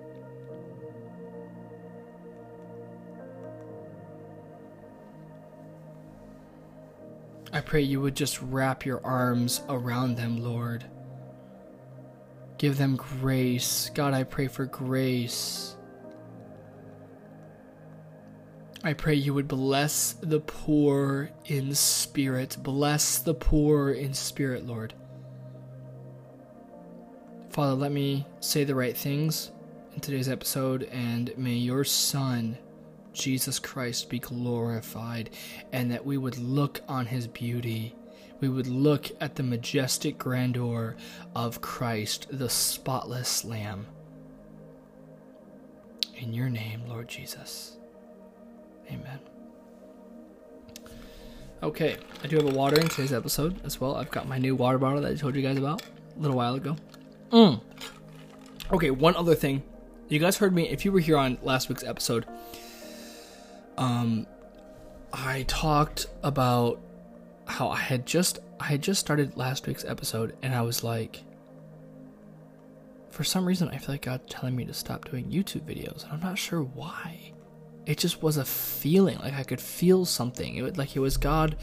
I 7.53 7.61
pray 7.61 7.81
you 7.81 8.01
would 8.01 8.15
just 8.15 8.41
wrap 8.41 8.85
your 8.85 9.05
arms 9.05 9.61
around 9.69 10.15
them, 10.15 10.43
Lord. 10.43 10.83
Give 12.57 12.77
them 12.77 12.95
grace. 12.95 13.91
God, 13.93 14.13
I 14.13 14.23
pray 14.23 14.47
for 14.47 14.65
grace. 14.65 15.75
I 18.83 18.93
pray 18.93 19.15
you 19.15 19.33
would 19.33 19.47
bless 19.47 20.13
the 20.13 20.39
poor 20.39 21.31
in 21.45 21.73
spirit. 21.73 22.57
Bless 22.61 23.17
the 23.17 23.33
poor 23.33 23.89
in 23.91 24.13
spirit, 24.13 24.65
Lord. 24.65 24.93
Father, 27.49 27.73
let 27.73 27.91
me 27.91 28.27
say 28.41 28.63
the 28.63 28.75
right 28.75 28.95
things 28.95 29.51
in 29.93 30.01
today's 30.01 30.29
episode, 30.29 30.83
and 30.91 31.35
may 31.37 31.53
your 31.53 31.83
Son 31.83 32.57
Jesus 33.11 33.59
Christ 33.59 34.09
be 34.09 34.19
glorified, 34.19 35.31
and 35.71 35.89
that 35.89 36.05
we 36.05 36.17
would 36.17 36.37
look 36.37 36.81
on 36.87 37.05
his 37.05 37.27
beauty. 37.27 37.95
We 38.39 38.49
would 38.49 38.67
look 38.67 39.11
at 39.21 39.35
the 39.35 39.43
majestic 39.43 40.17
grandeur 40.17 40.95
of 41.35 41.61
Christ, 41.61 42.27
the 42.31 42.49
spotless 42.49 43.45
Lamb. 43.45 43.87
In 46.17 46.33
your 46.33 46.49
name, 46.49 46.83
Lord 46.87 47.07
Jesus. 47.07 47.77
Amen. 48.89 49.19
Okay, 51.63 51.97
I 52.23 52.27
do 52.27 52.35
have 52.35 52.45
a 52.45 52.55
water 52.55 52.79
in 52.79 52.87
today's 52.87 53.13
episode 53.13 53.59
as 53.65 53.81
well. 53.81 53.95
I've 53.95 54.11
got 54.11 54.27
my 54.27 54.37
new 54.37 54.55
water 54.55 54.77
bottle 54.77 55.01
that 55.01 55.11
I 55.11 55.15
told 55.15 55.35
you 55.35 55.41
guys 55.41 55.57
about 55.57 55.81
a 55.81 56.19
little 56.19 56.37
while 56.37 56.55
ago. 56.55 56.75
Mm. 57.31 57.61
Okay, 58.71 58.91
one 58.91 59.15
other 59.15 59.35
thing. 59.35 59.63
You 60.07 60.19
guys 60.19 60.37
heard 60.37 60.53
me, 60.53 60.69
if 60.69 60.85
you 60.85 60.91
were 60.91 60.99
here 60.99 61.17
on 61.17 61.37
last 61.41 61.67
week's 61.67 61.83
episode, 61.83 62.25
um, 63.77 64.27
I 65.11 65.43
talked 65.47 66.07
about 66.21 66.79
how 67.45 67.69
I 67.69 67.77
had 67.77 68.05
just 68.05 68.39
I 68.59 68.65
had 68.65 68.81
just 68.81 68.99
started 68.99 69.37
last 69.37 69.67
week's 69.67 69.85
episode, 69.85 70.35
and 70.41 70.53
I 70.53 70.61
was 70.61 70.83
like, 70.83 71.23
for 73.09 73.23
some 73.23 73.45
reason, 73.45 73.69
I 73.69 73.77
feel 73.77 73.93
like 73.93 74.03
God 74.03 74.27
telling 74.29 74.55
me 74.55 74.65
to 74.65 74.73
stop 74.73 75.09
doing 75.09 75.25
YouTube 75.25 75.61
videos, 75.61 76.03
and 76.03 76.13
I'm 76.13 76.19
not 76.19 76.37
sure 76.37 76.61
why. 76.61 77.31
It 77.85 77.97
just 77.97 78.23
was 78.23 78.37
a 78.37 78.45
feeling, 78.45 79.17
like 79.19 79.33
I 79.33 79.43
could 79.43 79.61
feel 79.61 80.05
something. 80.05 80.55
It 80.55 80.61
was 80.63 80.77
like 80.77 80.95
it 80.95 80.99
was 80.99 81.17
God 81.17 81.55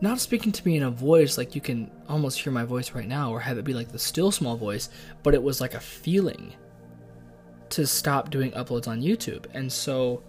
not 0.00 0.20
speaking 0.20 0.52
to 0.52 0.66
me 0.66 0.76
in 0.76 0.82
a 0.82 0.90
voice 0.90 1.38
like 1.38 1.54
you 1.54 1.60
can 1.60 1.90
almost 2.08 2.40
hear 2.40 2.52
my 2.52 2.64
voice 2.64 2.92
right 2.92 3.06
now, 3.06 3.30
or 3.30 3.40
have 3.40 3.58
it 3.58 3.64
be 3.64 3.74
like 3.74 3.92
the 3.92 3.98
still 3.98 4.30
small 4.30 4.56
voice, 4.56 4.88
but 5.22 5.34
it 5.34 5.42
was 5.42 5.60
like 5.60 5.74
a 5.74 5.80
feeling 5.80 6.52
to 7.70 7.86
stop 7.86 8.30
doing 8.30 8.50
uploads 8.52 8.88
on 8.88 9.00
YouTube, 9.00 9.46
and 9.54 9.72
so 9.72 10.22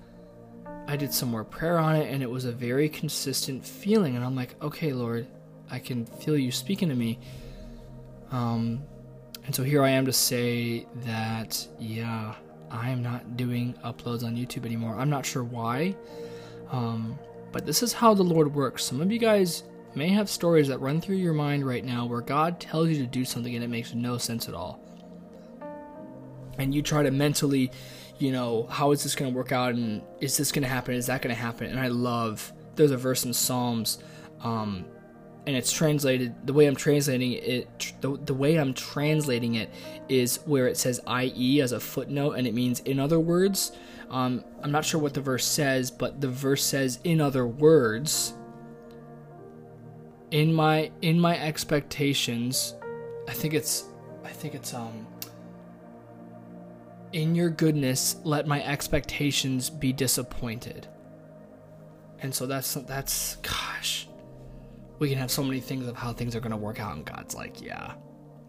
I 0.88 0.96
did 0.96 1.14
some 1.14 1.30
more 1.30 1.44
prayer 1.44 1.80
on 1.80 1.96
it, 1.96 2.12
and 2.14 2.22
it 2.22 2.30
was 2.30 2.46
a 2.46 2.52
very 2.52 2.90
consistent 2.90 3.66
feeling. 3.66 4.16
And 4.16 4.24
I'm 4.24 4.36
like, 4.36 4.56
okay, 4.62 4.94
Lord, 4.94 5.28
I 5.70 5.80
can 5.80 6.06
feel 6.06 6.38
you 6.38 6.52
speaking 6.52 6.90
to 6.90 6.96
me. 6.96 7.20
Um, 8.32 8.84
and 9.46 9.56
so 9.56 9.64
here 9.64 9.84
I 9.84 9.90
am 9.90 10.06
to 10.06 10.14
say 10.14 10.86
that, 11.04 11.68
yeah, 11.80 12.36
I 12.70 12.90
am 12.90 13.02
not 13.02 13.38
doing 13.38 13.76
uploads 13.84 14.24
on 14.24 14.36
YouTube 14.36 14.66
anymore. 14.66 14.96
I'm 14.96 15.10
not 15.10 15.26
sure 15.26 15.44
why, 15.44 15.96
um, 16.72 17.18
but 17.52 17.66
this 17.66 17.84
is 17.84 17.94
how 17.94 18.14
the 18.14 18.24
Lord 18.24 18.54
works. 18.54 18.84
Some 18.84 19.02
of 19.02 19.12
you 19.12 19.20
guys 19.20 19.64
may 19.94 20.10
have 20.10 20.30
stories 20.30 20.68
that 20.68 20.80
run 20.82 21.00
through 21.00 21.16
your 21.16 21.34
mind 21.34 21.66
right 21.66 21.86
now 21.86 22.06
where 22.06 22.22
God 22.22 22.60
tells 22.60 22.90
you 22.90 22.98
to 22.98 23.06
do 23.06 23.24
something 23.24 23.56
and 23.56 23.64
it 23.64 23.70
makes 23.70 23.94
no 23.94 24.18
sense 24.18 24.50
at 24.50 24.56
all. 24.56 24.80
And 26.58 26.74
you 26.74 26.82
try 26.82 27.04
to 27.04 27.12
mentally 27.12 27.72
you 28.18 28.32
know, 28.32 28.68
how 28.70 28.92
is 28.92 29.04
this 29.04 29.16
going 29.16 29.32
to 29.32 29.38
work 29.38 29.52
out 29.52 29.74
and 29.74 30.02
is 30.22 30.38
this 30.38 30.52
going 30.52 30.64
to 30.64 30.70
happen? 30.70 30.94
Is 30.96 31.08
that 31.08 31.22
going 31.22 31.36
to 31.36 31.42
happen? 31.42 31.68
And 31.68 31.80
I 31.80 31.88
love, 31.88 32.54
there's 32.76 32.92
a 32.92 32.98
verse 32.98 33.26
in 33.26 33.34
Psalms, 33.34 34.00
um, 34.42 34.86
and 35.48 35.56
it's 35.56 35.72
translated, 35.72 36.34
the 36.48 36.54
way 36.54 36.66
I'm 36.66 36.76
translating 36.76 37.34
it, 37.34 37.94
the, 38.02 38.18
the 38.26 38.34
way 38.34 38.56
I'm 38.56 38.74
translating 38.74 39.56
it 39.56 39.70
is 40.10 40.38
where 40.46 40.68
it 40.68 40.78
says 40.78 41.00
IE 41.08 41.62
as 41.62 41.72
a 41.72 41.80
footnote, 41.80 42.34
and 42.34 42.48
it 42.48 42.54
means 42.54 42.80
in 42.82 43.00
other 43.00 43.20
words. 43.20 43.72
Um, 44.10 44.44
I'm 44.62 44.72
not 44.72 44.86
sure 44.86 45.00
what 45.00 45.14
the 45.14 45.22
verse 45.22 45.46
says, 45.46 45.92
but 45.92 46.22
the 46.22 46.28
verse 46.28 46.64
says 46.64 47.00
in 47.04 47.20
other 47.20 47.46
words. 47.48 48.34
In 50.32 50.54
my 50.54 50.92
in 51.02 51.20
my 51.20 51.40
expectations, 51.40 52.76
I 53.28 53.34
think 53.34 53.54
it's 53.54 53.86
I 54.24 54.30
think 54.30 54.54
it's 54.56 54.74
um 54.74 55.08
in 57.16 57.34
your 57.34 57.50
goodness, 57.50 58.18
let 58.26 58.46
my 58.46 58.62
expectations 58.62 59.70
be 59.70 59.94
disappointed. 59.94 60.86
And 62.20 62.36
so 62.36 62.46
that's 62.46 62.74
that's 62.74 63.38
gosh. 63.38 64.10
We 65.00 65.08
can 65.08 65.18
have 65.18 65.32
so 65.32 65.42
many 65.42 65.62
things 65.62 65.88
of 65.88 65.96
how 65.96 66.12
things 66.12 66.36
are 66.36 66.42
going 66.42 66.52
to 66.52 66.58
work 66.58 66.82
out 66.82 66.94
and 66.94 67.06
God's 67.06 67.34
like, 67.34 67.62
yeah. 67.62 67.94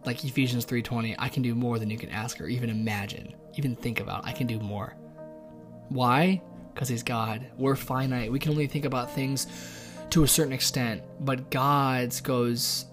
Like 0.04 0.25
Ephesians 0.25 0.66
3:20, 0.66 1.14
I 1.16 1.28
can 1.28 1.44
do 1.44 1.54
more 1.54 1.78
than 1.78 1.90
you 1.90 1.96
can 1.96 2.11
ask 2.11 2.40
or 2.40 2.49
even 2.49 2.68
imagine, 2.68 3.35
even 3.54 3.76
think 3.76 4.00
about. 4.00 4.26
I 4.26 4.32
can 4.32 4.49
do 4.49 4.58
more. 4.58 4.96
Why? 5.88 6.42
Cuz 6.75 6.88
he's 6.88 7.04
God. 7.04 7.46
We're 7.56 7.76
finite. 7.76 8.32
We 8.32 8.40
can 8.40 8.50
only 8.50 8.66
think 8.66 8.85
about 8.85 9.12
things 9.12 9.46
to 10.11 10.25
a 10.25 10.28
certain 10.28 10.52
extent, 10.52 11.02
but 11.20 11.50
God's 11.50 12.20
goes 12.20 12.87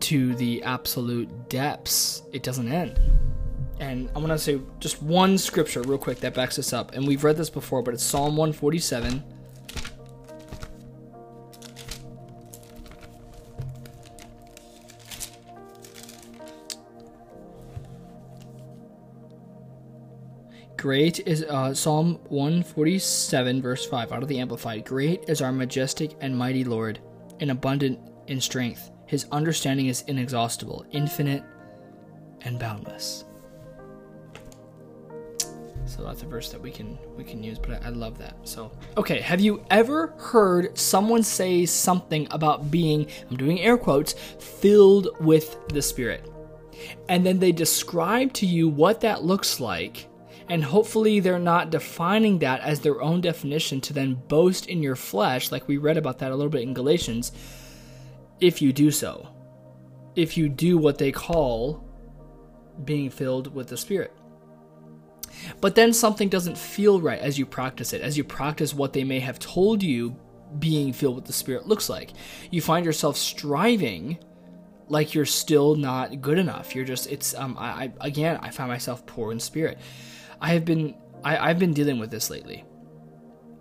to 0.00 0.34
the 0.36 0.62
absolute 0.62 1.50
depths. 1.50 2.22
It 2.32 2.42
doesn't 2.42 2.72
end. 2.72 2.98
And 3.82 4.08
I 4.14 4.20
want 4.20 4.30
to 4.30 4.38
say 4.38 4.60
just 4.78 5.02
one 5.02 5.36
scripture 5.36 5.82
real 5.82 5.98
quick 5.98 6.20
that 6.20 6.34
backs 6.34 6.54
this 6.54 6.72
up. 6.72 6.94
And 6.94 7.04
we've 7.04 7.24
read 7.24 7.36
this 7.36 7.50
before, 7.50 7.82
but 7.82 7.92
it's 7.92 8.04
Psalm 8.04 8.36
147. 8.36 9.24
Great 20.76 21.26
is 21.26 21.42
uh, 21.42 21.74
Psalm 21.74 22.20
147, 22.28 23.60
verse 23.60 23.84
5, 23.84 24.12
out 24.12 24.22
of 24.22 24.28
the 24.28 24.38
Amplified. 24.38 24.84
Great 24.84 25.24
is 25.26 25.42
our 25.42 25.50
majestic 25.50 26.14
and 26.20 26.38
mighty 26.38 26.62
Lord, 26.62 27.00
and 27.40 27.50
abundant 27.50 27.98
in 28.28 28.40
strength. 28.40 28.92
His 29.06 29.26
understanding 29.32 29.86
is 29.88 30.02
inexhaustible, 30.02 30.86
infinite, 30.92 31.42
and 32.42 32.60
boundless. 32.60 33.24
That's 36.06 36.22
a 36.22 36.26
verse 36.26 36.50
that 36.50 36.60
we 36.60 36.70
can 36.70 36.98
we 37.16 37.24
can 37.24 37.42
use, 37.42 37.58
but 37.58 37.82
I, 37.82 37.86
I 37.86 37.88
love 37.90 38.18
that. 38.18 38.36
So 38.44 38.70
okay, 38.96 39.20
have 39.20 39.40
you 39.40 39.64
ever 39.70 40.08
heard 40.18 40.76
someone 40.78 41.22
say 41.22 41.66
something 41.66 42.28
about 42.30 42.70
being 42.70 43.06
I'm 43.30 43.36
doing 43.36 43.60
air 43.60 43.76
quotes 43.76 44.12
filled 44.12 45.08
with 45.20 45.56
the 45.68 45.82
Spirit, 45.82 46.30
and 47.08 47.24
then 47.24 47.38
they 47.38 47.52
describe 47.52 48.32
to 48.34 48.46
you 48.46 48.68
what 48.68 49.00
that 49.00 49.24
looks 49.24 49.60
like, 49.60 50.08
and 50.48 50.62
hopefully 50.62 51.20
they're 51.20 51.38
not 51.38 51.70
defining 51.70 52.38
that 52.40 52.60
as 52.60 52.80
their 52.80 53.00
own 53.02 53.20
definition 53.20 53.80
to 53.82 53.92
then 53.92 54.14
boast 54.14 54.66
in 54.66 54.82
your 54.82 54.96
flesh, 54.96 55.50
like 55.50 55.68
we 55.68 55.76
read 55.76 55.96
about 55.96 56.18
that 56.18 56.32
a 56.32 56.36
little 56.36 56.50
bit 56.50 56.62
in 56.62 56.74
Galatians. 56.74 57.32
If 58.40 58.60
you 58.60 58.72
do 58.72 58.90
so, 58.90 59.28
if 60.16 60.36
you 60.36 60.48
do 60.48 60.78
what 60.78 60.98
they 60.98 61.12
call 61.12 61.88
being 62.84 63.10
filled 63.10 63.54
with 63.54 63.68
the 63.68 63.76
Spirit. 63.76 64.12
But 65.60 65.74
then 65.74 65.92
something 65.92 66.28
doesn't 66.28 66.58
feel 66.58 67.00
right 67.00 67.18
as 67.20 67.38
you 67.38 67.46
practice 67.46 67.92
it, 67.92 68.00
as 68.02 68.16
you 68.16 68.24
practice 68.24 68.74
what 68.74 68.92
they 68.92 69.04
may 69.04 69.20
have 69.20 69.38
told 69.38 69.82
you 69.82 70.16
being 70.58 70.92
filled 70.92 71.16
with 71.16 71.24
the 71.24 71.32
Spirit 71.32 71.66
looks 71.66 71.88
like. 71.88 72.12
You 72.50 72.60
find 72.60 72.84
yourself 72.84 73.16
striving 73.16 74.18
like 74.88 75.14
you're 75.14 75.24
still 75.24 75.74
not 75.76 76.20
good 76.20 76.38
enough. 76.38 76.74
You're 76.74 76.84
just 76.84 77.06
it's 77.10 77.34
um 77.34 77.56
I, 77.58 77.92
I 78.00 78.06
again 78.08 78.38
I 78.42 78.50
find 78.50 78.68
myself 78.68 79.06
poor 79.06 79.32
in 79.32 79.40
spirit. 79.40 79.78
I 80.40 80.50
have 80.50 80.64
been 80.64 80.94
I, 81.24 81.38
I've 81.50 81.58
been 81.58 81.72
dealing 81.72 81.98
with 81.98 82.10
this 82.10 82.28
lately. 82.30 82.64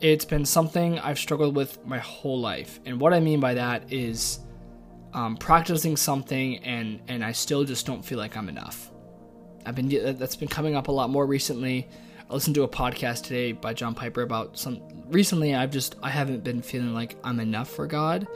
it's 0.01 0.25
been 0.25 0.45
something 0.45 0.99
I've 0.99 1.19
struggled 1.19 1.55
with 1.55 1.85
my 1.85 1.99
whole 1.99 2.39
life. 2.41 2.79
And 2.85 2.99
what 2.99 3.13
I 3.13 3.19
mean 3.19 3.39
by 3.39 3.53
that 3.53 3.93
is 3.93 4.39
um, 5.13 5.37
practicing 5.37 5.95
something 5.97 6.57
and 6.59 7.01
and 7.07 7.23
I 7.23 7.31
still 7.31 7.63
just 7.63 7.85
don't 7.85 8.03
feel 8.03 8.17
like 8.17 8.35
I'm 8.35 8.49
enough. 8.49 8.90
I've 9.65 9.75
been 9.75 10.17
that's 10.17 10.35
been 10.35 10.47
coming 10.47 10.75
up 10.75 10.87
a 10.87 10.91
lot 10.91 11.09
more 11.09 11.25
recently. 11.25 11.87
I 12.29 12.33
listened 12.33 12.55
to 12.55 12.63
a 12.63 12.67
podcast 12.67 13.23
today 13.23 13.51
by 13.51 13.73
John 13.73 13.93
Piper 13.93 14.21
about 14.21 14.57
some 14.57 14.81
recently 15.07 15.53
I've 15.53 15.71
just 15.71 15.95
I 16.01 16.09
haven't 16.09 16.43
been 16.43 16.61
feeling 16.61 16.93
like 16.93 17.15
I'm 17.23 17.39
enough 17.39 17.69
for 17.69 17.87
God. 17.87 18.27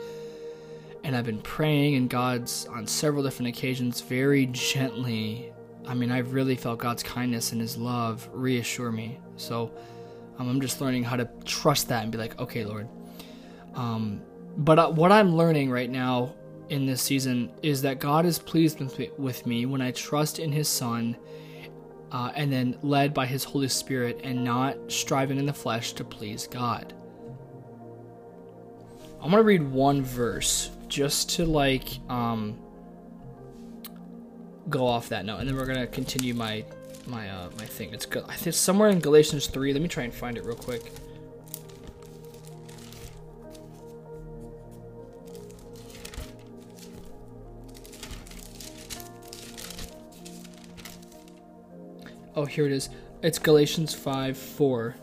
And 1.02 1.16
I've 1.16 1.24
been 1.24 1.40
praying 1.40 1.94
and 1.94 2.10
God's 2.10 2.66
on 2.66 2.86
several 2.86 3.22
different 3.22 3.48
occasions 3.48 4.00
very 4.00 4.46
gently. 4.46 5.52
I 5.86 5.94
mean, 5.94 6.10
I've 6.10 6.32
really 6.32 6.56
felt 6.56 6.80
God's 6.80 7.02
kindness 7.02 7.52
and 7.52 7.60
his 7.60 7.76
love 7.76 8.28
reassure 8.32 8.90
me. 8.90 9.18
So 9.36 9.70
um, 10.38 10.48
I'm 10.48 10.60
just 10.60 10.80
learning 10.80 11.04
how 11.04 11.16
to 11.16 11.28
trust 11.44 11.88
that 11.88 12.02
and 12.02 12.10
be 12.10 12.18
like, 12.18 12.38
okay, 12.40 12.64
Lord. 12.64 12.88
Um, 13.74 14.20
but 14.56 14.78
uh, 14.78 14.90
what 14.90 15.12
I'm 15.12 15.36
learning 15.36 15.70
right 15.70 15.88
now 15.88 16.34
in 16.68 16.86
this 16.86 17.02
season 17.02 17.52
is 17.62 17.82
that 17.82 17.98
God 18.00 18.26
is 18.26 18.38
pleased 18.38 18.80
with 19.18 19.46
me 19.46 19.66
when 19.66 19.80
I 19.80 19.90
trust 19.92 20.38
in 20.38 20.52
His 20.52 20.68
Son 20.68 21.16
uh, 22.12 22.32
and 22.34 22.52
then 22.52 22.78
led 22.82 23.14
by 23.14 23.26
His 23.26 23.44
Holy 23.44 23.68
Spirit 23.68 24.20
and 24.24 24.44
not 24.44 24.76
striving 24.88 25.38
in 25.38 25.46
the 25.46 25.52
flesh 25.52 25.92
to 25.94 26.04
please 26.04 26.46
God. 26.46 26.94
I'm 29.20 29.30
going 29.30 29.42
to 29.42 29.46
read 29.46 29.62
one 29.62 30.02
verse 30.02 30.70
just 30.88 31.30
to 31.30 31.44
like 31.44 31.98
um, 32.08 32.58
go 34.68 34.86
off 34.86 35.08
that 35.08 35.24
note, 35.24 35.38
and 35.38 35.48
then 35.48 35.56
we're 35.56 35.66
going 35.66 35.80
to 35.80 35.86
continue 35.86 36.34
my 36.34 36.64
my 37.06 37.28
uh, 37.30 37.50
my 37.58 37.64
thing. 37.64 37.92
It's 37.92 38.06
good. 38.06 38.24
I 38.28 38.34
think 38.34 38.48
it's 38.48 38.58
somewhere 38.58 38.88
in 38.88 39.00
Galatians 39.00 39.46
three. 39.46 39.72
Let 39.72 39.82
me 39.82 39.88
try 39.88 40.04
and 40.04 40.14
find 40.14 40.36
it 40.36 40.44
real 40.44 40.56
quick. 40.56 40.92
Oh, 52.36 52.44
here 52.44 52.66
it 52.66 52.72
is. 52.72 52.90
It's 53.22 53.38
Galatians 53.38 53.94
5 53.94 54.36
4. 54.36 54.94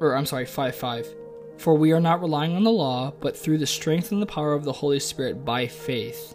Or, 0.00 0.14
I'm 0.14 0.26
sorry, 0.26 0.44
5 0.44 0.74
5. 0.76 1.14
For 1.56 1.74
we 1.74 1.92
are 1.92 2.00
not 2.00 2.20
relying 2.20 2.54
on 2.56 2.64
the 2.64 2.70
law, 2.70 3.12
but 3.20 3.36
through 3.36 3.58
the 3.58 3.66
strength 3.66 4.12
and 4.12 4.20
the 4.20 4.26
power 4.26 4.52
of 4.52 4.64
the 4.64 4.72
Holy 4.72 5.00
Spirit 5.00 5.44
by 5.44 5.66
faith, 5.66 6.34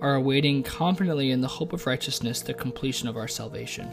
are 0.00 0.16
awaiting 0.16 0.62
confidently 0.62 1.30
in 1.30 1.40
the 1.40 1.48
hope 1.48 1.72
of 1.72 1.86
righteousness 1.86 2.40
the 2.40 2.54
completion 2.54 3.08
of 3.08 3.16
our 3.16 3.28
salvation. 3.28 3.88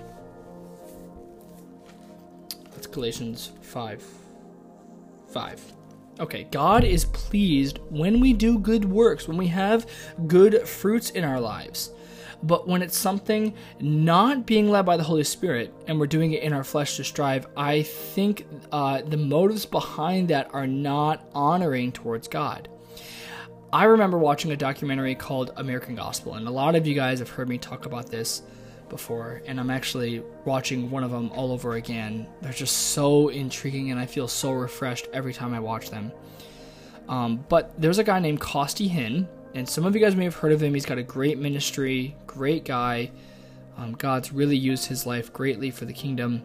That's 2.71 2.87
Galatians 2.87 3.51
5 3.61 4.03
5. 5.27 5.73
Okay, 6.19 6.47
God 6.51 6.83
is 6.83 7.05
pleased 7.05 7.79
when 7.89 8.19
we 8.19 8.33
do 8.33 8.59
good 8.59 8.85
works, 8.85 9.27
when 9.27 9.37
we 9.37 9.47
have 9.47 9.87
good 10.27 10.67
fruits 10.67 11.11
in 11.11 11.23
our 11.23 11.39
lives. 11.39 11.91
But 12.43 12.67
when 12.67 12.81
it's 12.81 12.97
something 12.97 13.53
not 13.79 14.45
being 14.45 14.69
led 14.69 14.85
by 14.85 14.97
the 14.97 15.03
Holy 15.03 15.23
Spirit 15.23 15.73
and 15.87 15.99
we're 15.99 16.07
doing 16.07 16.31
it 16.31 16.43
in 16.43 16.53
our 16.53 16.63
flesh 16.63 16.97
to 16.97 17.03
strive, 17.03 17.47
I 17.55 17.83
think 17.83 18.47
uh, 18.71 19.01
the 19.01 19.17
motives 19.17 19.65
behind 19.65 20.29
that 20.29 20.49
are 20.53 20.67
not 20.67 21.27
honoring 21.33 21.91
towards 21.91 22.27
God. 22.27 22.67
I 23.73 23.85
remember 23.85 24.17
watching 24.17 24.51
a 24.51 24.57
documentary 24.57 25.15
called 25.15 25.51
American 25.55 25.95
Gospel, 25.95 26.33
and 26.33 26.47
a 26.47 26.51
lot 26.51 26.75
of 26.75 26.85
you 26.85 26.93
guys 26.93 27.19
have 27.19 27.29
heard 27.29 27.47
me 27.47 27.57
talk 27.57 27.85
about 27.85 28.07
this 28.07 28.41
before, 28.89 29.41
and 29.45 29.59
I'm 29.59 29.69
actually 29.69 30.21
watching 30.43 30.91
one 30.91 31.05
of 31.05 31.11
them 31.11 31.31
all 31.31 31.53
over 31.53 31.75
again. 31.75 32.27
They're 32.41 32.51
just 32.51 32.89
so 32.89 33.29
intriguing, 33.29 33.91
and 33.91 33.99
I 33.99 34.05
feel 34.05 34.27
so 34.27 34.51
refreshed 34.51 35.07
every 35.13 35.33
time 35.33 35.53
I 35.53 35.61
watch 35.61 35.89
them. 35.89 36.11
Um, 37.07 37.45
but 37.47 37.79
there's 37.79 37.97
a 37.97 38.03
guy 38.03 38.19
named 38.19 38.41
Costi 38.41 38.89
Hinn, 38.89 39.25
and 39.53 39.67
some 39.67 39.85
of 39.85 39.95
you 39.95 40.01
guys 40.01 40.15
may 40.15 40.23
have 40.25 40.35
heard 40.35 40.51
of 40.51 40.61
him. 40.61 40.73
He's 40.73 40.85
got 40.85 40.97
a 40.97 41.03
great 41.03 41.37
ministry, 41.37 42.15
great 42.25 42.65
guy. 42.65 43.11
Um, 43.77 43.93
God's 43.93 44.31
really 44.31 44.57
used 44.57 44.85
his 44.85 45.05
life 45.05 45.33
greatly 45.33 45.71
for 45.71 45.85
the 45.85 45.93
kingdom. 45.93 46.43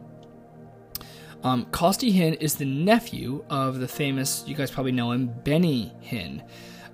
Um, 1.43 1.67
Costi 1.67 2.13
Hinn 2.13 2.35
is 2.41 2.57
the 2.57 2.65
nephew 2.65 3.45
of 3.49 3.79
the 3.79 3.87
famous, 3.87 4.43
you 4.47 4.55
guys 4.55 4.71
probably 4.71 4.93
know 4.93 5.13
him, 5.13 5.29
Benny 5.45 5.93
Hinn. 6.03 6.43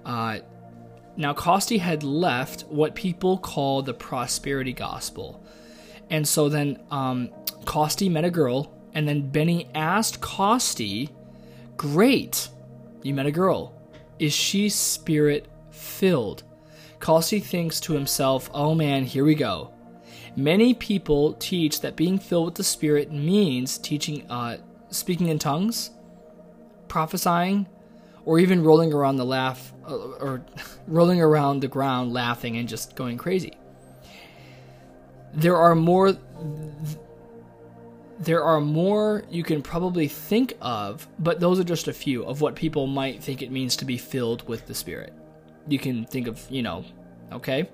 Uh, 0.05 0.41
now, 1.17 1.33
Costi 1.33 1.79
had 1.79 2.03
left 2.03 2.63
what 2.65 2.95
people 2.95 3.39
call 3.39 3.83
the 3.83 3.95
prosperity 3.95 4.73
gospel. 4.73 5.45
And 6.11 6.27
so 6.27 6.49
then 6.49 6.83
um, 6.91 7.31
met 8.11 8.25
a 8.25 8.31
girl, 8.31 8.75
and 8.95 9.07
then 9.07 9.31
Benny 9.31 9.69
asked 9.75 10.21
Costi, 10.21 11.11
Great, 11.77 12.49
you 13.03 13.15
met 13.15 13.27
a 13.27 13.31
girl. 13.31 13.75
Is 14.19 14.33
she 14.33 14.69
spirit 14.69 15.49
filled. 15.83 16.45
Costi 17.01 17.41
thinks 17.41 17.81
to 17.81 17.93
himself, 17.95 18.49
oh 18.55 18.75
man, 18.75 19.05
here 19.05 19.25
we 19.25 19.35
go. 19.35 19.73
Many 20.37 20.73
people 20.73 21.35
teach 21.35 21.81
that 21.81 21.97
being 21.97 22.19
filled 22.19 22.47
with 22.47 22.55
the 22.55 22.65
Spirit 22.65 23.13
means 23.13 23.77
teaching, 23.77 24.25
uh, 24.31 24.59
speaking 24.89 25.29
in 25.29 25.39
tongues, 25.39 25.91
prophesying, 26.89 27.67
or 28.25 28.39
even 28.39 28.63
rolling 28.63 28.93
around 28.93 29.17
the 29.17 29.27
laugh, 29.27 29.75
uh, 29.87 29.95
or 29.95 30.47
rolling 30.87 31.21
around 31.21 31.61
the 31.61 31.69
ground 31.69 32.13
laughing 32.13 32.57
and 32.57 32.69
just 32.69 32.95
going 32.95 33.19
crazy. 33.19 33.53
There 35.35 35.57
are 35.57 35.75
more. 35.75 36.17
There 38.21 38.45
are 38.45 38.61
more 38.61 39.25
you 39.31 39.43
can 39.43 39.63
probably 39.63 40.07
think 40.07 40.55
of, 40.61 41.09
but 41.19 41.41
those 41.41 41.59
are 41.59 41.65
just 41.65 41.89
a 41.89 41.93
few 41.93 42.25
of 42.25 42.41
what 42.41 42.55
people 42.55 42.87
might 42.87 43.21
think 43.21 43.43
it 43.43 43.51
means 43.51 43.75
to 43.77 43.85
be 43.85 43.99
filled 43.99 44.47
with 44.47 44.67
the 44.69 44.75
Spirit 44.75 45.13
you 45.69 45.79
can 45.79 46.05
think 46.05 46.27
of, 46.27 46.45
you 46.51 46.63
know, 46.63 46.85
okay? 47.33 47.69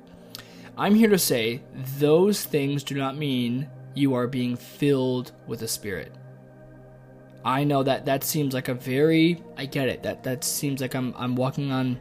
I'm 0.76 0.94
here 0.94 1.10
to 1.10 1.18
say 1.18 1.62
those 1.98 2.44
things 2.44 2.84
do 2.84 2.94
not 2.94 3.16
mean 3.16 3.68
you 3.94 4.14
are 4.14 4.26
being 4.26 4.56
filled 4.56 5.32
with 5.46 5.60
the 5.60 5.68
Spirit. 5.68 6.12
I 7.44 7.64
know 7.64 7.82
that 7.82 8.06
that 8.06 8.24
seems 8.24 8.54
like 8.54 8.68
a 8.68 8.74
very 8.74 9.42
I 9.56 9.66
get 9.66 9.88
it. 9.88 10.02
That 10.02 10.22
that 10.24 10.44
seems 10.44 10.80
like 10.80 10.94
I'm 10.94 11.14
I'm 11.16 11.34
walking 11.34 11.72
on 11.72 11.98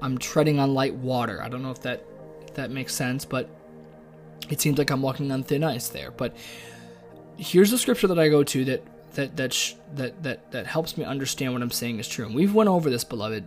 I'm 0.00 0.18
treading 0.18 0.58
on 0.58 0.74
light 0.74 0.94
water. 0.94 1.42
I 1.42 1.48
don't 1.48 1.62
know 1.62 1.70
if 1.70 1.82
that 1.82 2.04
if 2.42 2.54
that 2.54 2.70
makes 2.70 2.94
sense, 2.94 3.24
but 3.24 3.48
it 4.48 4.60
seems 4.60 4.78
like 4.78 4.90
I'm 4.90 5.02
walking 5.02 5.32
on 5.32 5.42
thin 5.42 5.64
ice 5.64 5.88
there. 5.88 6.10
But 6.10 6.36
here's 7.36 7.70
the 7.70 7.78
scripture 7.78 8.06
that 8.06 8.18
I 8.18 8.28
go 8.28 8.42
to 8.44 8.64
that 8.66 8.82
that 9.14 9.36
that 9.36 9.52
sh- 9.52 9.74
that 9.94 10.22
that 10.22 10.50
that 10.52 10.66
helps 10.66 10.96
me 10.96 11.04
understand 11.04 11.52
what 11.52 11.62
I'm 11.62 11.70
saying 11.70 11.98
is 11.98 12.08
true. 12.08 12.26
And 12.26 12.34
we've 12.34 12.54
went 12.54 12.68
over 12.68 12.88
this, 12.88 13.04
beloved, 13.04 13.44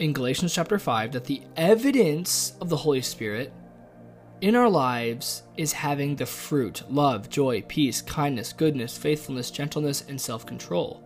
in 0.00 0.14
Galatians 0.14 0.54
chapter 0.54 0.78
5 0.78 1.12
that 1.12 1.26
the 1.26 1.42
evidence 1.58 2.54
of 2.62 2.70
the 2.70 2.78
Holy 2.78 3.02
Spirit 3.02 3.52
in 4.40 4.56
our 4.56 4.70
lives 4.70 5.42
is 5.58 5.74
having 5.74 6.16
the 6.16 6.24
fruit 6.24 6.82
love, 6.88 7.28
joy, 7.28 7.62
peace, 7.68 8.00
kindness, 8.00 8.54
goodness, 8.54 8.96
faithfulness, 8.96 9.50
gentleness, 9.50 10.02
and 10.08 10.18
self 10.18 10.46
control. 10.46 11.04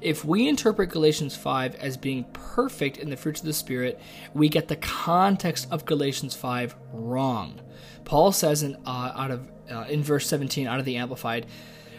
If 0.00 0.24
we 0.24 0.48
interpret 0.48 0.90
Galatians 0.90 1.34
5 1.36 1.74
as 1.74 1.96
being 1.96 2.24
perfect 2.32 2.96
in 2.96 3.10
the 3.10 3.16
fruits 3.16 3.40
of 3.40 3.46
the 3.46 3.52
Spirit, 3.52 4.00
we 4.32 4.48
get 4.48 4.68
the 4.68 4.76
context 4.76 5.66
of 5.72 5.84
Galatians 5.84 6.34
5 6.36 6.76
wrong. 6.92 7.60
Paul 8.04 8.30
says 8.30 8.62
in, 8.62 8.76
uh, 8.86 9.12
out 9.16 9.32
of, 9.32 9.50
uh, 9.68 9.86
in 9.88 10.02
verse 10.04 10.28
17 10.28 10.68
out 10.68 10.78
of 10.78 10.84
the 10.84 10.96
Amplified, 10.96 11.46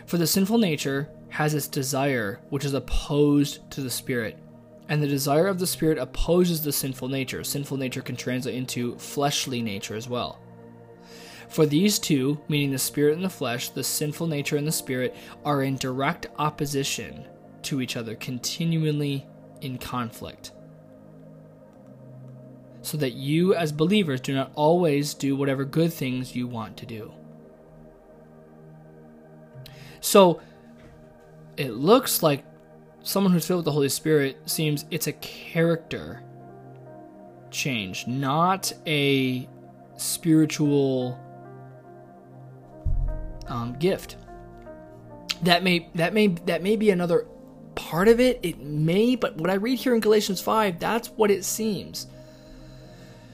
For 0.06 0.18
the 0.18 0.26
sinful 0.26 0.58
nature 0.58 1.10
has 1.30 1.54
its 1.54 1.68
desire, 1.68 2.40
which 2.50 2.64
is 2.64 2.74
opposed 2.74 3.70
to 3.72 3.82
the 3.82 3.92
Spirit 3.92 4.40
and 4.90 5.02
the 5.02 5.08
desire 5.08 5.48
of 5.48 5.60
the 5.60 5.68
spirit 5.68 5.98
opposes 5.98 6.64
the 6.64 6.72
sinful 6.72 7.10
nature. 7.10 7.44
Sinful 7.44 7.78
nature 7.78 8.02
can 8.02 8.16
translate 8.16 8.56
into 8.56 8.98
fleshly 8.98 9.62
nature 9.62 9.96
as 9.96 10.08
well. 10.08 10.40
For 11.50 11.66
these 11.66 12.00
two, 12.00 12.40
meaning 12.48 12.72
the 12.72 12.78
spirit 12.78 13.16
and 13.16 13.24
the 13.24 13.30
flesh, 13.30 13.70
the 13.70 13.84
sinful 13.84 14.28
nature 14.28 14.58
and 14.58 14.68
the 14.68 14.72
spirit, 14.72 15.16
are 15.46 15.64
in 15.64 15.78
direct 15.78 16.28
opposition 16.38 17.26
to 17.64 17.82
each 17.82 17.98
other, 17.98 18.16
continually 18.16 19.26
in 19.62 19.78
conflict. 19.78 20.52
So 22.82 22.98
that 22.98 23.14
you, 23.14 23.56
as 23.56 23.72
believers, 23.72 24.22
do 24.22 24.34
not 24.34 24.52
always 24.56 25.14
do 25.14 25.36
whatever 25.36 25.66
good 25.66 25.92
things 25.92 26.36
you 26.36 26.48
want 26.48 26.78
to 26.78 26.86
do. 26.86 27.12
So, 30.00 30.40
it 31.58 31.72
looks 31.72 32.22
like 32.22 32.46
someone 33.08 33.32
who's 33.32 33.48
filled 33.48 33.60
with 33.60 33.66
the 33.66 33.72
Holy 33.72 33.88
Spirit 33.88 34.38
seems 34.46 34.84
it's 34.92 35.08
a 35.08 35.14
character 35.14 36.22
change, 37.52 38.06
not 38.06 38.74
a 38.86 39.48
spiritual 39.96 41.18
um, 43.48 43.74
gift. 43.80 44.18
That 45.44 45.64
may 45.64 45.90
that 45.96 46.14
may 46.14 46.28
that 46.28 46.62
may 46.62 46.76
be 46.76 46.90
another 46.90 47.26
part 47.76 48.10
of 48.10 48.20
it. 48.20 48.42
It 48.44 48.60
may, 48.60 49.16
but 49.16 49.38
what 49.38 49.50
I 49.50 49.54
read 49.54 49.80
here 49.80 49.96
in 49.96 50.02
Galatians 50.02 50.42
five, 50.42 50.78
that's 50.78 51.08
what 51.12 51.32
it 51.32 51.46
seems. 51.46 52.08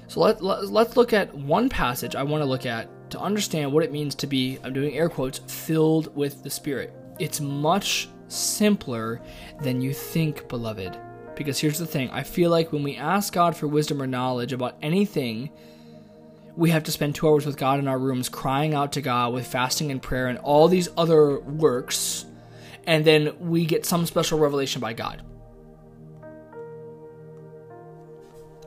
So 0.07 0.19
let, 0.19 0.43
let 0.43 0.67
let's 0.67 0.95
look 0.95 1.13
at 1.13 1.33
one 1.33 1.67
passage 1.67 2.15
I 2.15 2.21
want 2.21 2.43
to 2.43 2.45
look 2.45 2.67
at 2.67 2.89
to 3.09 3.19
understand 3.19 3.71
what 3.71 3.83
it 3.83 3.91
means 3.91 4.13
to 4.15 4.27
be, 4.27 4.59
I'm 4.63 4.73
doing 4.73 4.93
air 4.95 5.09
quotes, 5.09 5.39
filled 5.39 6.15
with 6.15 6.43
the 6.43 6.49
Spirit. 6.51 6.93
It's 7.17 7.41
much 7.41 8.09
simpler 8.27 9.21
than 9.61 9.81
you 9.81 9.93
think, 9.93 10.47
beloved. 10.47 10.97
Because 11.35 11.59
here's 11.59 11.79
the 11.79 11.87
thing 11.87 12.09
I 12.11 12.23
feel 12.23 12.51
like 12.51 12.71
when 12.71 12.83
we 12.83 12.95
ask 12.95 13.33
God 13.33 13.55
for 13.55 13.67
wisdom 13.67 14.01
or 14.01 14.07
knowledge 14.07 14.53
about 14.53 14.77
anything, 14.81 15.49
we 16.55 16.69
have 16.69 16.83
to 16.83 16.91
spend 16.91 17.15
two 17.15 17.27
hours 17.27 17.45
with 17.45 17.57
God 17.57 17.79
in 17.79 17.87
our 17.87 17.97
rooms 17.97 18.29
crying 18.29 18.73
out 18.73 18.91
to 18.93 19.01
God 19.01 19.33
with 19.33 19.47
fasting 19.47 19.91
and 19.91 20.01
prayer 20.01 20.27
and 20.27 20.37
all 20.39 20.67
these 20.67 20.89
other 20.97 21.39
works, 21.39 22.25
and 22.85 23.03
then 23.03 23.33
we 23.39 23.65
get 23.65 23.85
some 23.85 24.05
special 24.05 24.37
revelation 24.39 24.79
by 24.79 24.93
God. 24.93 25.23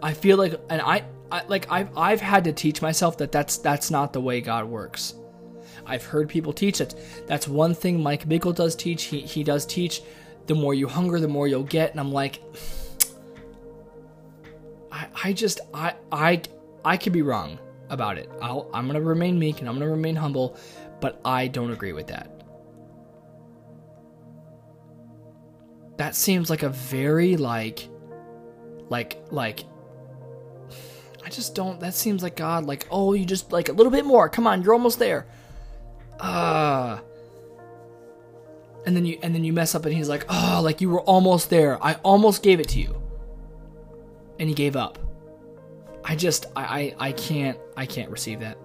I 0.02 0.12
feel 0.12 0.36
like, 0.36 0.60
and 0.68 0.80
I, 0.80 1.04
I 1.30 1.44
like 1.46 1.70
I've 1.70 1.96
I've 1.96 2.20
had 2.20 2.44
to 2.44 2.52
teach 2.52 2.82
myself 2.82 3.18
that 3.18 3.32
that's 3.32 3.58
that's 3.58 3.90
not 3.90 4.12
the 4.12 4.20
way 4.20 4.40
God 4.40 4.66
works. 4.66 5.14
I've 5.86 6.04
heard 6.04 6.28
people 6.28 6.52
teach 6.52 6.80
it. 6.80 6.94
That's 7.26 7.46
one 7.48 7.74
thing 7.74 8.02
Mike 8.02 8.28
Bickle 8.28 8.54
does 8.54 8.74
teach. 8.74 9.04
He 9.04 9.20
he 9.20 9.44
does 9.44 9.64
teach 9.64 10.02
the 10.46 10.54
more 10.54 10.74
you 10.74 10.88
hunger, 10.88 11.20
the 11.20 11.28
more 11.28 11.48
you'll 11.48 11.62
get. 11.62 11.90
And 11.90 12.00
I'm 12.00 12.12
like, 12.12 12.40
I, 14.92 15.06
I 15.24 15.32
just, 15.32 15.60
I, 15.74 15.94
I, 16.12 16.42
I 16.84 16.96
could 16.96 17.12
be 17.12 17.22
wrong 17.22 17.58
about 17.90 18.16
it. 18.18 18.30
I'll, 18.40 18.70
I'm 18.72 18.86
going 18.86 18.94
to 19.00 19.06
remain 19.06 19.38
meek 19.38 19.60
and 19.60 19.68
I'm 19.68 19.74
going 19.74 19.88
to 19.88 19.94
remain 19.94 20.16
humble, 20.16 20.56
but 21.00 21.20
I 21.24 21.48
don't 21.48 21.70
agree 21.70 21.92
with 21.92 22.06
that. 22.08 22.30
That 25.96 26.14
seems 26.14 26.50
like 26.50 26.62
a 26.62 26.68
very 26.68 27.36
like, 27.36 27.88
like, 28.88 29.18
like, 29.30 29.64
I 31.24 31.28
just 31.28 31.56
don't, 31.56 31.80
that 31.80 31.94
seems 31.94 32.22
like 32.22 32.36
God, 32.36 32.66
like, 32.66 32.86
oh, 32.90 33.14
you 33.14 33.24
just, 33.24 33.50
like, 33.50 33.68
a 33.68 33.72
little 33.72 33.90
bit 33.90 34.04
more. 34.04 34.28
Come 34.28 34.46
on, 34.46 34.62
you're 34.62 34.74
almost 34.74 35.00
there. 35.00 35.26
Ah. 36.20 36.98
Uh, 36.98 37.00
and 38.86 38.96
then 38.96 39.04
you 39.04 39.18
and 39.22 39.34
then 39.34 39.44
you 39.44 39.52
mess 39.52 39.74
up 39.74 39.84
and 39.84 39.92
he's 39.92 40.08
like 40.08 40.24
oh 40.28 40.60
like 40.62 40.80
you 40.80 40.88
were 40.88 41.02
almost 41.02 41.50
there. 41.50 41.84
I 41.84 41.94
almost 42.04 42.42
gave 42.42 42.60
it 42.60 42.68
to 42.70 42.80
you. 42.80 43.02
And 44.38 44.48
he 44.48 44.54
gave 44.54 44.76
up. 44.76 44.98
I 46.04 46.14
just 46.16 46.46
i 46.54 46.94
i, 46.98 47.08
I 47.08 47.12
can't 47.12 47.58
i 47.76 47.84
can't 47.84 48.10
receive 48.10 48.40
that. 48.40 48.56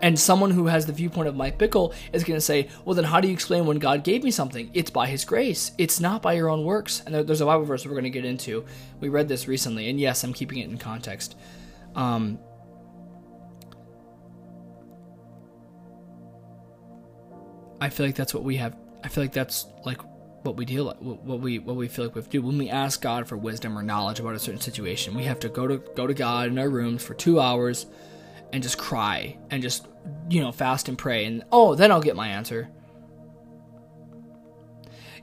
And 0.00 0.18
someone 0.18 0.52
who 0.52 0.66
has 0.66 0.86
the 0.86 0.92
viewpoint 0.92 1.28
of 1.28 1.36
mike 1.36 1.58
bickle 1.58 1.94
is 2.12 2.24
going 2.24 2.38
to 2.38 2.40
say 2.40 2.68
well 2.84 2.94
then 2.94 3.04
how 3.04 3.20
do 3.20 3.28
you 3.28 3.34
explain 3.34 3.66
when 3.66 3.78
god 3.78 4.02
gave 4.02 4.24
me 4.24 4.30
something? 4.30 4.70
It's 4.72 4.90
by 4.90 5.06
his 5.06 5.26
grace. 5.26 5.72
It's 5.76 6.00
not 6.00 6.22
by 6.22 6.32
your 6.32 6.48
own 6.48 6.64
works. 6.64 7.02
And 7.04 7.14
there's 7.14 7.42
a 7.42 7.46
bible 7.46 7.64
verse 7.64 7.84
we're 7.84 7.92
going 7.92 8.04
to 8.04 8.10
get 8.10 8.24
into. 8.24 8.64
We 9.00 9.10
read 9.10 9.28
this 9.28 9.46
recently 9.46 9.90
and 9.90 10.00
yes 10.00 10.24
i'm 10.24 10.32
keeping 10.32 10.58
it 10.58 10.70
in 10.70 10.78
context. 10.78 11.36
Um, 11.94 12.38
I 17.80 17.88
feel 17.88 18.06
like 18.06 18.14
that's 18.14 18.34
what 18.34 18.44
we 18.44 18.56
have 18.56 18.76
I 19.04 19.08
feel 19.08 19.24
like 19.24 19.32
that's 19.32 19.66
like 19.84 20.00
what 20.42 20.56
we 20.56 20.64
deal 20.64 20.92
what 21.00 21.40
we 21.40 21.58
what 21.58 21.76
we 21.76 21.88
feel 21.88 22.06
like 22.06 22.14
we 22.14 22.20
have 22.20 22.28
to 22.30 22.40
do 22.40 22.46
when 22.46 22.58
we 22.58 22.70
ask 22.70 23.00
God 23.00 23.26
for 23.26 23.36
wisdom 23.36 23.78
or 23.78 23.82
knowledge 23.82 24.20
about 24.20 24.34
a 24.34 24.38
certain 24.38 24.60
situation. 24.60 25.14
We 25.14 25.24
have 25.24 25.40
to 25.40 25.48
go 25.48 25.66
to 25.66 25.78
go 25.94 26.06
to 26.06 26.14
God 26.14 26.48
in 26.48 26.58
our 26.58 26.68
rooms 26.68 27.04
for 27.04 27.14
two 27.14 27.40
hours 27.40 27.86
and 28.52 28.62
just 28.62 28.78
cry 28.78 29.36
and 29.50 29.62
just 29.62 29.86
you 30.30 30.40
know 30.40 30.52
fast 30.52 30.88
and 30.88 30.96
pray 30.96 31.26
and 31.26 31.44
oh 31.52 31.74
then 31.74 31.92
I'll 31.92 32.00
get 32.00 32.16
my 32.16 32.28
answer. 32.28 32.68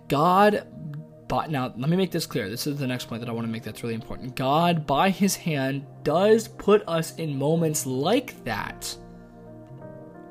God 0.08 0.68
but 1.28 1.50
now 1.50 1.74
let 1.76 1.90
me 1.90 1.98
make 1.98 2.12
this 2.12 2.28
clear. 2.28 2.50
This 2.50 2.68
is 2.68 2.78
the 2.78 2.86
next 2.86 3.06
point 3.06 3.22
that 3.22 3.30
I 3.30 3.34
want 3.34 3.48
to 3.48 3.52
make 3.52 3.64
that's 3.64 3.82
really 3.82 3.96
important. 3.96 4.36
God 4.36 4.86
by 4.86 5.10
his 5.10 5.36
hand 5.36 5.86
does 6.04 6.48
put 6.48 6.84
us 6.88 7.16
in 7.16 7.38
moments 7.38 7.86
like 7.86 8.44
that 8.44 8.96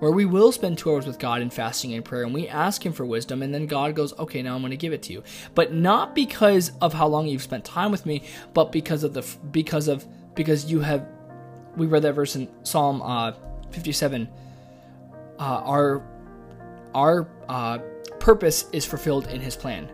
where 0.04 0.12
we 0.12 0.26
will 0.26 0.52
spend 0.52 0.76
two 0.76 0.92
hours 0.92 1.06
with 1.06 1.18
God 1.18 1.40
in 1.40 1.48
fasting 1.48 1.94
and 1.94 2.04
prayer 2.04 2.24
and 2.24 2.34
we 2.34 2.46
ask 2.46 2.84
Him 2.84 2.92
for 2.92 3.06
wisdom, 3.06 3.42
and 3.42 3.54
then 3.54 3.66
God 3.66 3.94
goes, 3.94 4.12
Okay, 4.18 4.42
now 4.42 4.54
I'm 4.54 4.60
going 4.60 4.70
to 4.70 4.76
give 4.76 4.92
it 4.92 5.02
to 5.04 5.14
you. 5.14 5.22
But 5.54 5.72
not 5.72 6.14
because 6.14 6.72
of 6.82 6.92
how 6.92 7.06
long 7.06 7.26
you've 7.26 7.42
spent 7.42 7.64
time 7.64 7.90
with 7.90 8.04
me, 8.04 8.22
but 8.52 8.70
because 8.70 9.02
of 9.02 9.14
the, 9.14 9.22
because 9.50 9.88
of, 9.88 10.04
because 10.34 10.70
you 10.70 10.80
have, 10.80 11.08
we 11.78 11.86
read 11.86 12.02
that 12.02 12.12
verse 12.12 12.36
in 12.36 12.50
Psalm 12.64 13.00
uh, 13.00 13.32
57. 13.70 14.28
Uh, 15.38 15.42
our, 15.42 16.02
our 16.94 17.26
uh, 17.48 17.78
purpose 18.20 18.66
is 18.74 18.84
fulfilled 18.84 19.28
in 19.28 19.40
His 19.40 19.56
plan. 19.56 19.90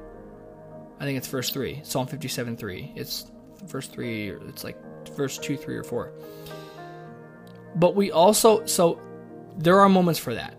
I 0.98 1.04
think 1.04 1.18
it's 1.18 1.28
verse 1.28 1.50
3, 1.50 1.82
Psalm 1.84 2.08
57 2.08 2.56
3. 2.56 2.94
It's 2.96 3.30
verse 3.62 3.86
3, 3.86 4.30
it's 4.48 4.64
like 4.64 4.76
verse 5.14 5.38
2, 5.38 5.56
3, 5.56 5.76
or 5.76 5.84
4. 5.84 6.12
But 7.76 7.94
we 7.94 8.10
also, 8.10 8.66
so 8.66 9.00
there 9.58 9.80
are 9.80 9.88
moments 9.88 10.20
for 10.20 10.34
that. 10.34 10.54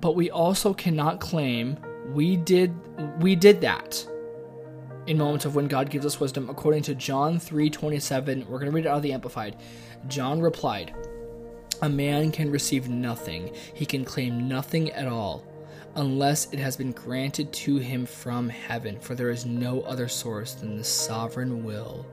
But 0.00 0.14
we 0.14 0.30
also 0.30 0.72
cannot 0.72 1.20
claim 1.20 1.78
we 2.12 2.36
did 2.36 2.72
we 3.20 3.34
did 3.34 3.60
that 3.60 4.06
in 5.06 5.18
moments 5.18 5.44
of 5.44 5.54
when 5.54 5.66
God 5.66 5.90
gives 5.90 6.06
us 6.06 6.20
wisdom 6.20 6.48
according 6.50 6.82
to 6.84 6.94
John 6.94 7.38
3:27. 7.38 8.46
We're 8.48 8.58
going 8.58 8.70
to 8.70 8.74
read 8.74 8.86
it 8.86 8.88
out 8.88 8.98
of 8.98 9.02
the 9.02 9.12
amplified. 9.12 9.56
John 10.06 10.40
replied, 10.40 10.94
"A 11.82 11.88
man 11.88 12.30
can 12.30 12.50
receive 12.50 12.88
nothing. 12.88 13.52
He 13.74 13.86
can 13.86 14.04
claim 14.04 14.48
nothing 14.48 14.90
at 14.92 15.06
all." 15.06 15.44
Unless 15.96 16.52
it 16.52 16.60
has 16.60 16.76
been 16.76 16.92
granted 16.92 17.52
to 17.52 17.78
him 17.78 18.06
from 18.06 18.48
heaven, 18.50 18.98
for 19.00 19.14
there 19.14 19.30
is 19.30 19.44
no 19.44 19.80
other 19.80 20.06
source 20.06 20.52
than 20.52 20.76
the 20.76 20.84
sovereign 20.84 21.64
will 21.64 22.06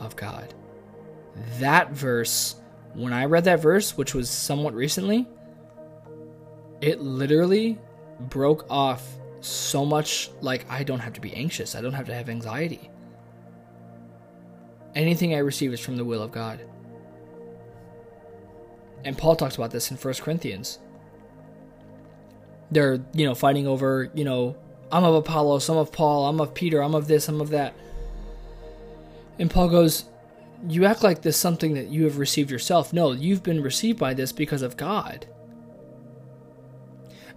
of 0.00 0.16
God. 0.16 0.54
That 1.58 1.90
verse 1.90 2.56
when 2.96 3.12
I 3.12 3.26
read 3.26 3.44
that 3.44 3.60
verse, 3.60 3.96
which 3.96 4.14
was 4.14 4.30
somewhat 4.30 4.74
recently, 4.74 5.28
it 6.80 7.00
literally 7.00 7.78
broke 8.18 8.66
off 8.70 9.06
so 9.40 9.84
much 9.84 10.30
like 10.40 10.64
I 10.70 10.82
don't 10.82 11.00
have 11.00 11.12
to 11.14 11.20
be 11.20 11.34
anxious. 11.34 11.74
I 11.74 11.82
don't 11.82 11.92
have 11.92 12.06
to 12.06 12.14
have 12.14 12.28
anxiety. 12.28 12.90
Anything 14.94 15.34
I 15.34 15.38
receive 15.38 15.72
is 15.72 15.80
from 15.80 15.96
the 15.96 16.04
will 16.04 16.22
of 16.22 16.32
God. 16.32 16.60
And 19.04 19.16
Paul 19.16 19.36
talks 19.36 19.56
about 19.56 19.70
this 19.70 19.90
in 19.90 19.98
1 19.98 20.14
Corinthians. 20.14 20.78
They're, 22.70 23.04
you 23.12 23.26
know, 23.26 23.34
fighting 23.34 23.66
over, 23.66 24.10
you 24.14 24.24
know, 24.24 24.56
I'm 24.90 25.04
of 25.04 25.14
Apollos, 25.14 25.68
I'm 25.68 25.76
of 25.76 25.92
Paul, 25.92 26.26
I'm 26.26 26.40
of 26.40 26.54
Peter, 26.54 26.82
I'm 26.82 26.94
of 26.94 27.06
this, 27.06 27.28
I'm 27.28 27.40
of 27.40 27.50
that. 27.50 27.74
And 29.38 29.50
Paul 29.50 29.68
goes, 29.68 30.06
you 30.68 30.84
act 30.84 31.02
like 31.02 31.22
this 31.22 31.36
something 31.36 31.74
that 31.74 31.88
you 31.88 32.04
have 32.04 32.18
received 32.18 32.50
yourself. 32.50 32.92
No, 32.92 33.12
you've 33.12 33.42
been 33.42 33.62
received 33.62 33.98
by 33.98 34.14
this 34.14 34.32
because 34.32 34.62
of 34.62 34.76
God. 34.76 35.26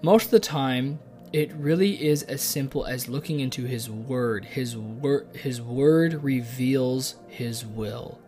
Most 0.01 0.25
of 0.25 0.31
the 0.31 0.39
time, 0.39 0.99
it 1.33 1.51
really 1.53 2.07
is 2.07 2.23
as 2.23 2.41
simple 2.41 2.85
as 2.85 3.07
looking 3.07 3.39
into 3.39 3.65
his 3.65 3.89
word. 3.89 4.45
His 4.45 4.75
word 4.77 5.35
his 5.35 5.61
word 5.61 6.23
reveals 6.23 7.15
his 7.27 7.65
will. 7.65 8.19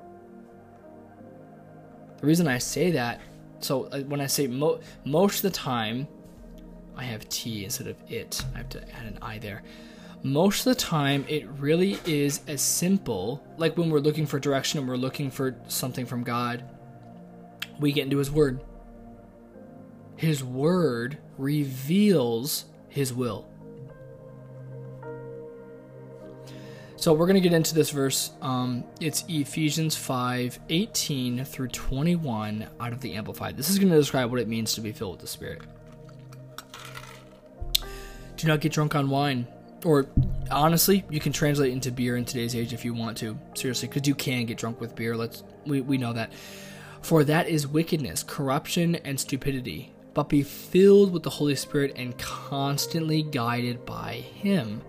The 2.19 2.27
reason 2.27 2.47
I 2.47 2.59
say 2.59 2.91
that, 2.91 3.19
so 3.59 3.85
uh, 3.85 4.01
when 4.01 4.21
I 4.21 4.27
say 4.27 4.45
mo- 4.45 4.79
most 5.05 5.37
of 5.37 5.51
the 5.51 5.57
time, 5.57 6.07
I 6.95 7.03
have 7.03 7.27
T 7.29 7.63
instead 7.63 7.87
of 7.87 7.97
it. 8.11 8.43
I 8.53 8.57
have 8.59 8.69
to 8.69 8.81
add 8.95 9.07
an 9.07 9.17
I 9.21 9.39
there 9.39 9.63
most 10.23 10.65
of 10.67 10.75
the 10.75 10.79
time 10.79 11.25
it 11.27 11.47
really 11.59 11.97
is 12.05 12.41
as 12.47 12.61
simple 12.61 13.43
like 13.57 13.75
when 13.77 13.89
we're 13.89 13.99
looking 13.99 14.25
for 14.25 14.39
direction 14.39 14.79
and 14.79 14.87
we're 14.87 14.95
looking 14.95 15.31
for 15.31 15.55
something 15.67 16.05
from 16.05 16.23
god 16.23 16.63
we 17.81 17.91
get 17.91 18.03
into 18.03 18.17
his 18.17 18.31
word. 18.31 18.61
His 20.15 20.43
word 20.43 21.17
reveals 21.37 22.65
his 22.87 23.13
will. 23.13 23.47
So 26.95 27.13
we're 27.13 27.25
going 27.25 27.41
to 27.41 27.41
get 27.41 27.53
into 27.53 27.73
this 27.73 27.89
verse 27.89 28.29
um, 28.43 28.83
it's 28.99 29.23
ephesians 29.27 29.95
5 29.95 30.59
18 30.69 31.43
through 31.45 31.69
21 31.69 32.67
out 32.79 32.93
of 32.93 33.01
the 33.01 33.15
amplified. 33.15 33.57
This 33.57 33.71
is 33.71 33.79
going 33.79 33.89
to 33.89 33.97
describe 33.97 34.29
what 34.29 34.39
it 34.39 34.47
means 34.47 34.75
to 34.75 34.81
be 34.81 34.91
filled 34.91 35.13
with 35.13 35.21
the 35.21 35.27
spirit. 35.27 35.63
Do 38.37 38.47
not 38.47 38.61
get 38.61 38.71
drunk 38.71 38.93
on 38.93 39.09
wine 39.09 39.47
or 39.85 40.07
honestly, 40.49 41.03
you 41.09 41.19
can 41.19 41.33
translate 41.33 41.71
into 41.71 41.91
beer 41.91 42.17
in 42.17 42.25
today's 42.25 42.55
age 42.55 42.73
if 42.73 42.85
you 42.85 42.93
want 42.93 43.17
to. 43.17 43.37
Seriously, 43.53 43.87
because 43.87 44.07
you 44.07 44.15
can 44.15 44.45
get 44.45 44.57
drunk 44.57 44.79
with 44.79 44.95
beer. 44.95 45.15
Let's 45.15 45.43
we, 45.65 45.81
we 45.81 45.97
know 45.97 46.13
that. 46.13 46.31
For 47.01 47.23
that 47.23 47.47
is 47.47 47.67
wickedness, 47.67 48.23
corruption, 48.23 48.95
and 48.95 49.19
stupidity. 49.19 49.93
But 50.13 50.29
be 50.29 50.43
filled 50.43 51.11
with 51.11 51.23
the 51.23 51.29
Holy 51.29 51.55
Spirit 51.55 51.93
and 51.95 52.17
constantly 52.17 53.23
guided 53.23 53.85
by 53.85 54.15
Him. 54.15 54.81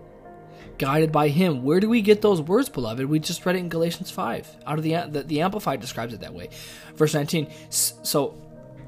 Guided 0.77 1.11
by 1.11 1.29
Him. 1.29 1.63
Where 1.63 1.79
do 1.79 1.89
we 1.89 2.01
get 2.01 2.21
those 2.21 2.41
words, 2.41 2.69
beloved? 2.69 3.05
We 3.05 3.19
just 3.19 3.45
read 3.45 3.55
it 3.55 3.59
in 3.59 3.69
Galatians 3.69 4.11
5. 4.11 4.57
Out 4.67 4.77
of 4.77 4.83
the 4.83 4.95
the, 5.09 5.23
the 5.23 5.41
Amplified 5.41 5.79
describes 5.79 6.13
it 6.13 6.19
that 6.19 6.33
way. 6.33 6.49
Verse 6.95 7.13
19. 7.13 7.47
So, 7.69 8.35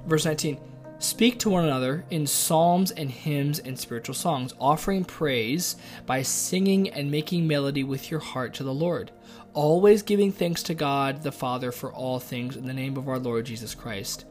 verse 0.06 0.26
19 0.26 0.60
Speak 1.06 1.38
to 1.40 1.52
one 1.52 1.64
another 1.64 2.04
in 2.10 2.26
psalms 2.26 2.90
and 2.90 3.12
hymns 3.12 3.60
and 3.60 3.78
spiritual 3.78 4.16
songs, 4.16 4.56
offering 4.60 5.06
praise 5.06 5.76
by 6.08 6.24
singing 6.24 6.90
and 6.90 7.12
making 7.12 7.46
melody 7.46 7.84
with 7.84 8.10
your 8.10 8.20
heart 8.20 8.56
to 8.56 8.64
the 8.64 8.74
Lord, 8.74 9.12
always 9.54 10.02
giving 10.02 10.32
thanks 10.32 10.64
to 10.64 10.74
God 10.74 11.22
the 11.22 11.32
Father 11.32 11.72
for 11.72 11.94
all 11.94 12.20
things 12.20 12.58
in 12.58 12.66
the 12.66 12.74
name 12.74 12.98
of 12.98 13.08
our 13.08 13.20
Lord 13.20 13.46
Jesus 13.46 13.76
Christ. 13.76 14.26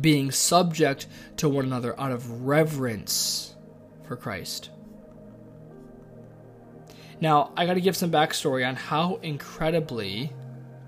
being 0.00 0.30
subject 0.30 1.06
to 1.36 1.48
one 1.48 1.64
another 1.64 1.98
out 2.00 2.12
of 2.12 2.46
reverence 2.46 3.54
for 4.04 4.16
Christ. 4.16 4.70
Now, 7.20 7.52
I 7.56 7.66
got 7.66 7.74
to 7.74 7.80
give 7.80 7.96
some 7.96 8.10
backstory 8.10 8.66
on 8.66 8.76
how 8.76 9.16
incredibly 9.22 10.32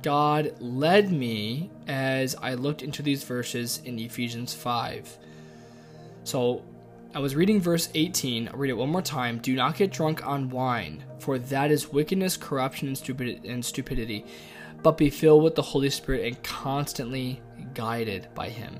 God 0.02 0.54
led 0.60 1.12
me 1.12 1.70
as 1.86 2.34
I 2.36 2.54
looked 2.54 2.82
into 2.82 3.02
these 3.02 3.24
verses 3.24 3.82
in 3.84 3.98
Ephesians 3.98 4.54
5. 4.54 5.18
So, 6.24 6.62
I 7.12 7.18
was 7.18 7.34
reading 7.34 7.60
verse 7.60 7.88
18. 7.94 8.48
I'll 8.48 8.56
read 8.56 8.70
it 8.70 8.76
one 8.76 8.90
more 8.90 9.02
time. 9.02 9.38
Do 9.38 9.54
not 9.54 9.76
get 9.76 9.90
drunk 9.90 10.24
on 10.24 10.48
wine, 10.48 11.02
for 11.18 11.38
that 11.38 11.70
is 11.70 11.92
wickedness, 11.92 12.36
corruption, 12.36 12.88
and 12.88 13.64
stupidity, 13.64 14.24
but 14.82 14.96
be 14.96 15.10
filled 15.10 15.42
with 15.42 15.56
the 15.56 15.62
Holy 15.62 15.90
Spirit 15.90 16.24
and 16.24 16.42
constantly 16.42 17.42
guided 17.74 18.28
by 18.34 18.48
Him. 18.48 18.78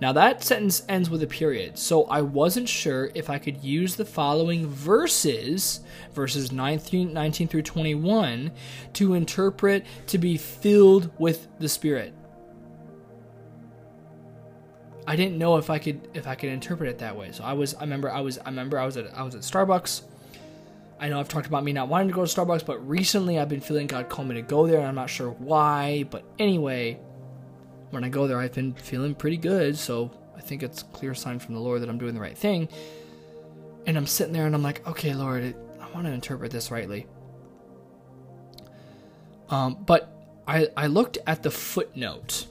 Now, 0.00 0.12
that 0.12 0.42
sentence 0.42 0.82
ends 0.88 1.08
with 1.08 1.22
a 1.22 1.26
period, 1.26 1.78
so 1.78 2.04
I 2.04 2.20
wasn't 2.20 2.68
sure 2.68 3.10
if 3.14 3.30
I 3.30 3.38
could 3.38 3.62
use 3.62 3.96
the 3.96 4.04
following 4.04 4.66
verses, 4.66 5.80
verses 6.12 6.50
19, 6.50 7.12
19 7.12 7.48
through 7.48 7.62
21, 7.62 8.50
to 8.94 9.14
interpret 9.14 9.84
to 10.08 10.18
be 10.18 10.36
filled 10.36 11.10
with 11.18 11.46
the 11.58 11.68
Spirit. 11.68 12.12
I 15.06 15.16
didn't 15.16 15.38
know 15.38 15.56
if 15.56 15.70
I 15.70 15.78
could 15.78 16.08
if 16.14 16.26
I 16.26 16.34
could 16.34 16.48
interpret 16.48 16.88
it 16.88 16.98
that 16.98 17.16
way. 17.16 17.30
So 17.32 17.44
I 17.44 17.52
was 17.52 17.74
I 17.74 17.80
remember 17.80 18.10
I 18.10 18.20
was 18.20 18.38
I 18.38 18.46
remember 18.46 18.78
I 18.78 18.86
was 18.86 18.96
at 18.96 19.14
I 19.14 19.22
was 19.22 19.34
at 19.34 19.42
Starbucks. 19.42 20.02
I 20.98 21.08
know 21.08 21.20
I've 21.20 21.28
talked 21.28 21.46
about 21.46 21.64
me 21.64 21.72
not 21.72 21.88
wanting 21.88 22.08
to 22.08 22.14
go 22.14 22.24
to 22.24 22.40
Starbucks, 22.40 22.64
but 22.64 22.86
recently 22.88 23.38
I've 23.38 23.48
been 23.48 23.60
feeling 23.60 23.86
God 23.86 24.08
call 24.08 24.24
me 24.24 24.36
to 24.36 24.42
go 24.42 24.66
there 24.66 24.78
and 24.78 24.88
I'm 24.88 24.94
not 24.94 25.10
sure 25.10 25.30
why, 25.30 26.06
but 26.08 26.24
anyway, 26.38 26.98
when 27.94 28.04
I 28.04 28.08
go 28.08 28.26
there 28.26 28.38
I've 28.38 28.52
been 28.52 28.74
feeling 28.74 29.14
pretty 29.14 29.36
good, 29.36 29.78
so 29.78 30.10
I 30.36 30.40
think 30.40 30.62
it's 30.62 30.82
clear 30.82 31.14
sign 31.14 31.38
from 31.38 31.54
the 31.54 31.60
Lord 31.60 31.80
that 31.80 31.88
I'm 31.88 31.98
doing 31.98 32.14
the 32.14 32.20
right 32.20 32.36
thing. 32.36 32.68
And 33.86 33.96
I'm 33.96 34.06
sitting 34.06 34.32
there 34.32 34.46
and 34.46 34.54
I'm 34.54 34.62
like, 34.62 34.86
"Okay, 34.86 35.14
Lord, 35.14 35.54
I 35.80 35.90
want 35.92 36.06
to 36.06 36.12
interpret 36.12 36.50
this 36.50 36.70
rightly." 36.70 37.06
Um, 39.48 39.78
but 39.86 40.10
I 40.46 40.68
I 40.76 40.86
looked 40.88 41.18
at 41.26 41.42
the 41.42 41.50
footnote 41.50 42.46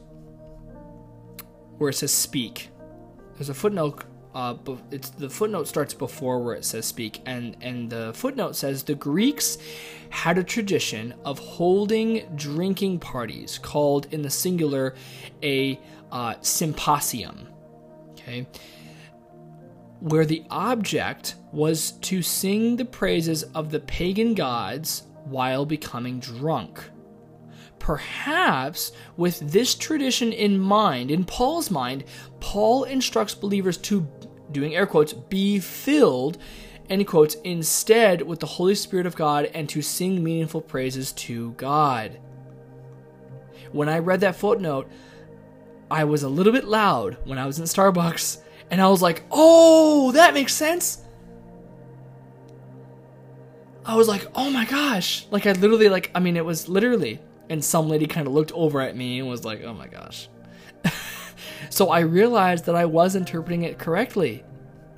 where 1.78 1.90
it 1.90 1.94
says 1.94 2.12
speak. 2.12 2.70
There's 3.36 3.50
a 3.50 3.54
footnote. 3.54 4.06
Uh, 4.34 4.56
it's 4.89 5.10
the 5.12 5.30
footnote 5.30 5.67
starts 5.67 5.93
before 5.93 6.43
where 6.43 6.56
it 6.56 6.65
says 6.65 6.86
speak, 6.86 7.22
and 7.26 7.56
and 7.62 7.89
the 7.89 8.12
footnote 8.15 8.56
says 8.56 8.84
the 8.84 8.96
Greeks 8.96 9.58
had 10.10 10.38
a 10.38 10.43
tradition 10.43 11.13
of 11.24 11.38
holding 11.38 12.26
drinking 12.36 13.00
parties 13.00 13.60
called 13.60 14.08
in 14.12 14.22
the 14.22 14.30
singular 14.30 14.96
a 15.43 15.80
uh, 16.12 16.36
symposium. 16.41 17.48
Okay, 18.12 18.48
where 20.00 20.26
the 20.26 20.43
object 20.50 21.36
was 21.52 21.91
to 21.91 22.22
sing 22.22 22.76
the 22.76 22.86
praises 22.86 23.43
of 23.56 23.69
the 23.69 23.80
pagan 23.80 24.34
gods 24.34 25.04
while 25.26 25.65
becoming 25.65 26.19
drunk. 26.19 26.89
Perhaps 27.80 28.93
with 29.17 29.39
this 29.39 29.76
tradition 29.76 30.32
in 30.32 30.58
mind, 30.58 31.12
in 31.12 31.26
Paul's 31.26 31.69
mind, 31.69 32.06
Paul 32.39 32.86
instructs 32.86 33.36
believers 33.36 33.78
to, 33.80 34.08
doing 34.54 34.76
air 34.76 34.86
quotes, 34.86 35.13
be 35.13 35.60
filled, 35.60 36.38
end 36.89 37.06
quotes, 37.08 37.36
instead 37.44 38.22
with 38.22 38.39
the 38.39 38.46
Holy 38.46 38.76
Spirit 38.76 39.06
of 39.06 39.16
God 39.16 39.50
and 39.54 39.68
to 39.70 39.82
sing 39.82 40.24
meaningful 40.24 40.62
praises 40.62 41.12
to 41.13 41.52
God. 41.54 42.20
When 43.72 43.89
I 43.89 44.00
read 44.00 44.22
that 44.22 44.36
footnote, 44.36 44.89
I 45.89 46.04
was 46.06 46.24
a 46.24 46.30
little 46.30 46.54
bit 46.54 46.66
loud 46.66 47.18
when 47.26 47.38
I 47.38 47.46
was 47.46 47.60
in 47.60 47.66
Starbucks, 47.66 48.39
and 48.72 48.82
I 48.82 48.88
was 48.88 49.02
like, 49.02 49.24
oh, 49.32 50.12
that 50.13 50.34
makes 50.34 50.54
sense. 50.54 51.02
I 53.86 53.96
was 53.96 54.08
like, 54.08 54.28
oh 54.36 54.50
my 54.50 54.66
gosh. 54.66 55.28
Like, 55.30 55.46
I 55.46 55.52
literally, 55.52 55.89
like, 55.89 56.10
I 56.16 56.20
mean, 56.20 56.38
it 56.38 56.46
was 56.46 56.70
literally 56.70 57.20
and 57.50 57.63
some 57.63 57.89
lady 57.89 58.08
kind 58.08 58.28
of 58.28 58.34
looked 58.34 58.52
over 58.54 58.82
at 58.82 58.96
me 58.96 59.20
and 59.20 59.30
was 59.30 59.46
like, 59.46 59.63
"Oh 59.63 59.74
my 59.74 59.88
gosh." 59.88 60.30
So 61.69 61.89
I 61.89 62.02
realized 62.02 62.65
that 62.65 62.76
I 62.76 62.86
was 62.86 63.15
interpreting 63.15 63.63
it 63.63 63.78
correctly. 63.78 64.43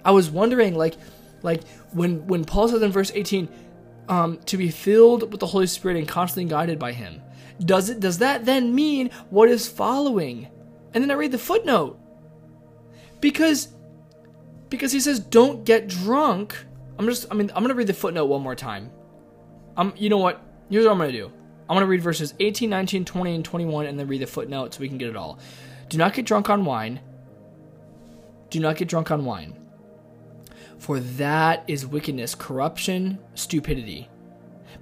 I 0.04 0.12
was 0.12 0.30
wondering 0.30 0.76
like 0.76 0.96
like 1.42 1.64
when 1.94 2.26
when 2.28 2.46
Paul 2.46 2.68
says 2.68 2.82
in 2.82 2.92
verse 2.92 3.12
18 3.14 3.50
um, 4.08 4.38
to 4.46 4.58
be 4.58 4.70
filled 4.70 5.32
with 5.32 5.40
the 5.40 5.48
Holy 5.48 5.68
Spirit 5.68 5.98
and 5.98 6.08
constantly 6.08 6.50
guided 6.50 6.78
by 6.80 6.92
him. 6.92 7.22
Does 7.60 7.90
it 7.90 8.00
does 8.00 8.20
that 8.20 8.46
then 8.46 8.76
mean 8.76 9.10
what 9.30 9.50
is 9.50 9.68
following? 9.68 10.48
And 10.94 11.04
then 11.04 11.12
I 11.12 11.16
read 11.16 11.32
the 11.32 11.38
footnote. 11.38 12.00
Because 13.22 13.70
because 14.70 14.92
he 14.92 15.00
says 15.00 15.20
don't 15.20 15.64
get 15.66 15.88
drunk. 15.88 16.56
I'm 17.00 17.06
just 17.08 17.28
I 17.32 17.36
mean 17.36 17.52
I'm 17.56 17.66
to 17.68 17.74
read 17.74 17.88
the 17.88 17.94
footnote 17.94 18.26
one 18.26 18.42
more 18.42 18.56
time. 18.56 18.92
Um 19.78 19.94
you 19.98 20.10
know 20.10 20.18
what? 20.18 20.42
Here's 20.70 20.86
what 20.86 20.92
I'm 20.92 21.00
to 21.00 21.12
do. 21.12 21.32
I'm 21.70 21.80
to 21.80 21.86
read 21.86 22.02
verses 22.02 22.34
18, 22.40 22.70
19, 22.70 23.06
20, 23.06 23.36
and 23.36 23.46
21 23.46 23.86
and 23.88 24.00
then 24.00 24.08
read 24.08 24.22
the 24.22 24.28
footnote 24.28 24.74
so 24.74 24.82
we 24.82 24.88
can 24.88 24.98
get 24.98 25.10
it 25.10 25.16
all. 25.16 25.40
Do 25.90 25.98
not 25.98 26.14
get 26.14 26.26
drunk 26.26 26.50
on 26.50 26.66
wine. 26.66 27.00
Do 28.50 28.60
not 28.60 28.78
get 28.78 28.88
drunk 28.88 29.12
on 29.12 29.26
wine. 29.26 29.56
For 30.78 31.00
that 31.00 31.64
is 31.68 31.86
wickedness, 31.86 32.36
corruption, 32.36 33.20
stupidity. 33.34 34.10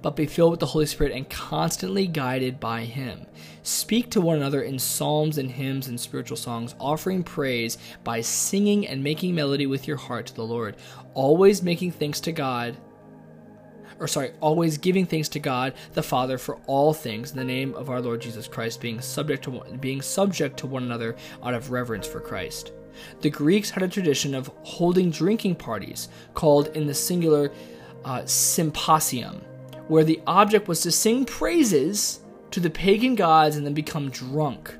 But 0.02 0.16
be 0.16 0.26
filled 0.26 0.50
with 0.50 0.60
the 0.60 0.66
Holy 0.66 0.86
Spirit 0.86 1.14
and 1.14 1.28
constantly 1.30 2.06
guided 2.06 2.60
by 2.60 2.82
Him. 2.82 3.26
Speak 3.62 4.10
to 4.10 4.20
one 4.20 4.36
another 4.36 4.62
in 4.62 4.78
psalms 4.78 5.38
and 5.38 5.50
hymns 5.50 5.88
and 5.88 5.98
spiritual 5.98 6.36
songs, 6.36 6.74
offering 6.78 7.22
praise 7.22 7.78
by 8.02 8.20
singing 8.20 8.86
and 8.86 9.02
making 9.02 9.34
melody 9.34 9.66
with 9.66 9.88
your 9.88 9.96
heart 9.96 10.26
to 10.26 10.34
the 10.34 10.44
Lord, 10.44 10.76
always 11.14 11.62
making 11.62 11.92
thanks 11.92 12.20
to 12.20 12.32
God 12.32 12.76
or 14.00 14.08
sorry, 14.08 14.32
always 14.40 14.78
giving 14.78 15.06
thanks 15.06 15.28
to 15.30 15.38
God 15.38 15.74
the 15.92 16.02
Father 16.02 16.38
for 16.38 16.56
all 16.66 16.92
things 16.92 17.30
in 17.30 17.36
the 17.36 17.44
name 17.44 17.74
of 17.74 17.90
our 17.90 18.00
Lord 18.00 18.20
Jesus 18.20 18.48
Christ, 18.48 18.80
being 18.80 19.00
subject 19.00 19.44
to 19.44 19.62
being 19.80 20.02
subject 20.02 20.56
to 20.58 20.66
one 20.66 20.82
another 20.82 21.16
out 21.42 21.54
of 21.54 21.70
reverence 21.70 22.06
for 22.06 22.20
Christ. 22.20 22.72
The 23.20 23.30
Greeks 23.30 23.70
had 23.70 23.82
a 23.82 23.88
tradition 23.88 24.34
of 24.34 24.50
holding 24.62 25.10
drinking 25.10 25.56
parties 25.56 26.08
called 26.34 26.68
in 26.76 26.86
the 26.86 26.94
singular 26.94 27.50
uh, 28.04 28.24
symposium, 28.24 29.40
where 29.88 30.04
the 30.04 30.20
object 30.26 30.68
was 30.68 30.80
to 30.82 30.92
sing 30.92 31.24
praises 31.24 32.20
to 32.50 32.60
the 32.60 32.70
pagan 32.70 33.14
gods 33.14 33.56
and 33.56 33.66
then 33.66 33.74
become 33.74 34.10
drunk. 34.10 34.74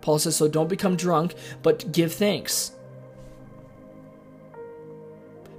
Paul 0.00 0.18
says, 0.18 0.36
so 0.36 0.48
don't 0.48 0.68
become 0.68 0.96
drunk, 0.96 1.34
but 1.62 1.90
give 1.92 2.12
thanks. 2.12 2.72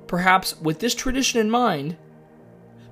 Perhaps 0.07 0.59
with 0.61 0.79
this 0.79 0.95
tradition 0.95 1.39
in 1.39 1.51
mind, 1.51 1.97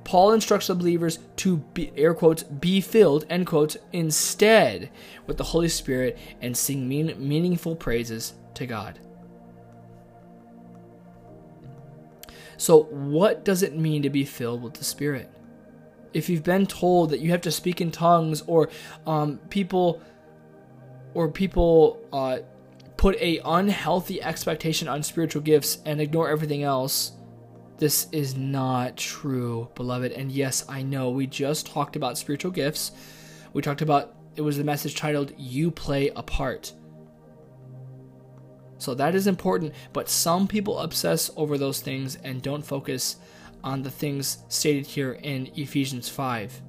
Paul 0.07 0.31
instructs 0.31 0.67
the 0.67 0.75
believers 0.75 1.19
to 1.35 1.57
be, 1.57 1.91
air 1.97 2.13
quotes, 2.13 2.41
be 2.41 2.79
filled, 2.79 3.25
end 3.29 3.45
quotes, 3.45 3.75
instead 3.91 4.89
with 5.25 5.35
the 5.35 5.43
Holy 5.43 5.67
Spirit 5.67 6.17
and 6.39 6.55
sing 6.55 6.87
mean, 6.87 7.13
meaningful 7.19 7.75
praises 7.75 8.33
to 8.53 8.65
God. 8.65 9.01
So, 12.55 12.83
what 12.83 13.43
does 13.43 13.63
it 13.63 13.75
mean 13.75 14.01
to 14.03 14.09
be 14.09 14.23
filled 14.23 14.63
with 14.63 14.75
the 14.75 14.85
Spirit? 14.85 15.29
If 16.13 16.29
you've 16.29 16.41
been 16.41 16.67
told 16.67 17.09
that 17.09 17.19
you 17.19 17.31
have 17.31 17.41
to 17.41 17.51
speak 17.51 17.81
in 17.81 17.91
tongues, 17.91 18.43
or 18.47 18.69
um, 19.05 19.39
people, 19.49 20.01
or 21.15 21.29
people 21.29 21.99
uh, 22.13 22.37
put 22.95 23.17
a 23.17 23.41
unhealthy 23.43 24.23
expectation 24.23 24.87
on 24.87 25.03
spiritual 25.03 25.41
gifts 25.41 25.79
and 25.85 25.99
ignore 25.99 26.29
everything 26.29 26.63
else, 26.63 27.11
this 27.77 28.07
is 28.11 28.35
not 28.35 28.97
true, 28.97 29.69
beloved. 29.75 30.11
And 30.11 30.31
yes, 30.31 30.65
I 30.67 30.81
know 30.81 31.09
we 31.09 31.27
just 31.27 31.67
talked 31.67 31.95
about 31.95 32.17
spiritual 32.17 32.51
gifts. 32.51 32.91
We 33.53 33.61
talked 33.61 33.81
about 33.81 34.15
it 34.35 34.41
was 34.41 34.57
the 34.57 34.63
message 34.63 34.95
titled 34.95 35.33
You 35.37 35.71
Play 35.71 36.09
a 36.15 36.23
Part. 36.23 36.73
So 38.77 38.93
that 38.93 39.15
is 39.15 39.25
important, 39.25 39.73
but 39.93 40.09
some 40.09 40.47
people 40.47 40.79
obsess 40.79 41.31
over 41.35 41.57
those 41.57 41.81
things 41.81 42.17
and 42.23 42.41
don't 42.41 42.65
focus 42.65 43.17
on 43.63 43.81
the 43.81 43.89
things 43.89 44.39
stated 44.49 44.85
here 44.85 45.13
in 45.13 45.49
Ephesians 45.55 46.07
5. 46.07 46.61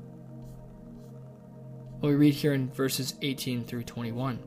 What 2.01 2.09
we 2.09 2.15
read 2.15 2.35
here 2.35 2.55
in 2.55 2.71
verses 2.71 3.15
18 3.21 3.65
through 3.65 3.83
21. 3.83 4.39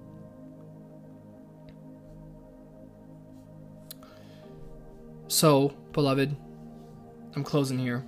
So, 5.28 5.70
beloved, 5.94 6.36
I'm 7.36 7.44
closing 7.44 7.80
here. 7.80 8.06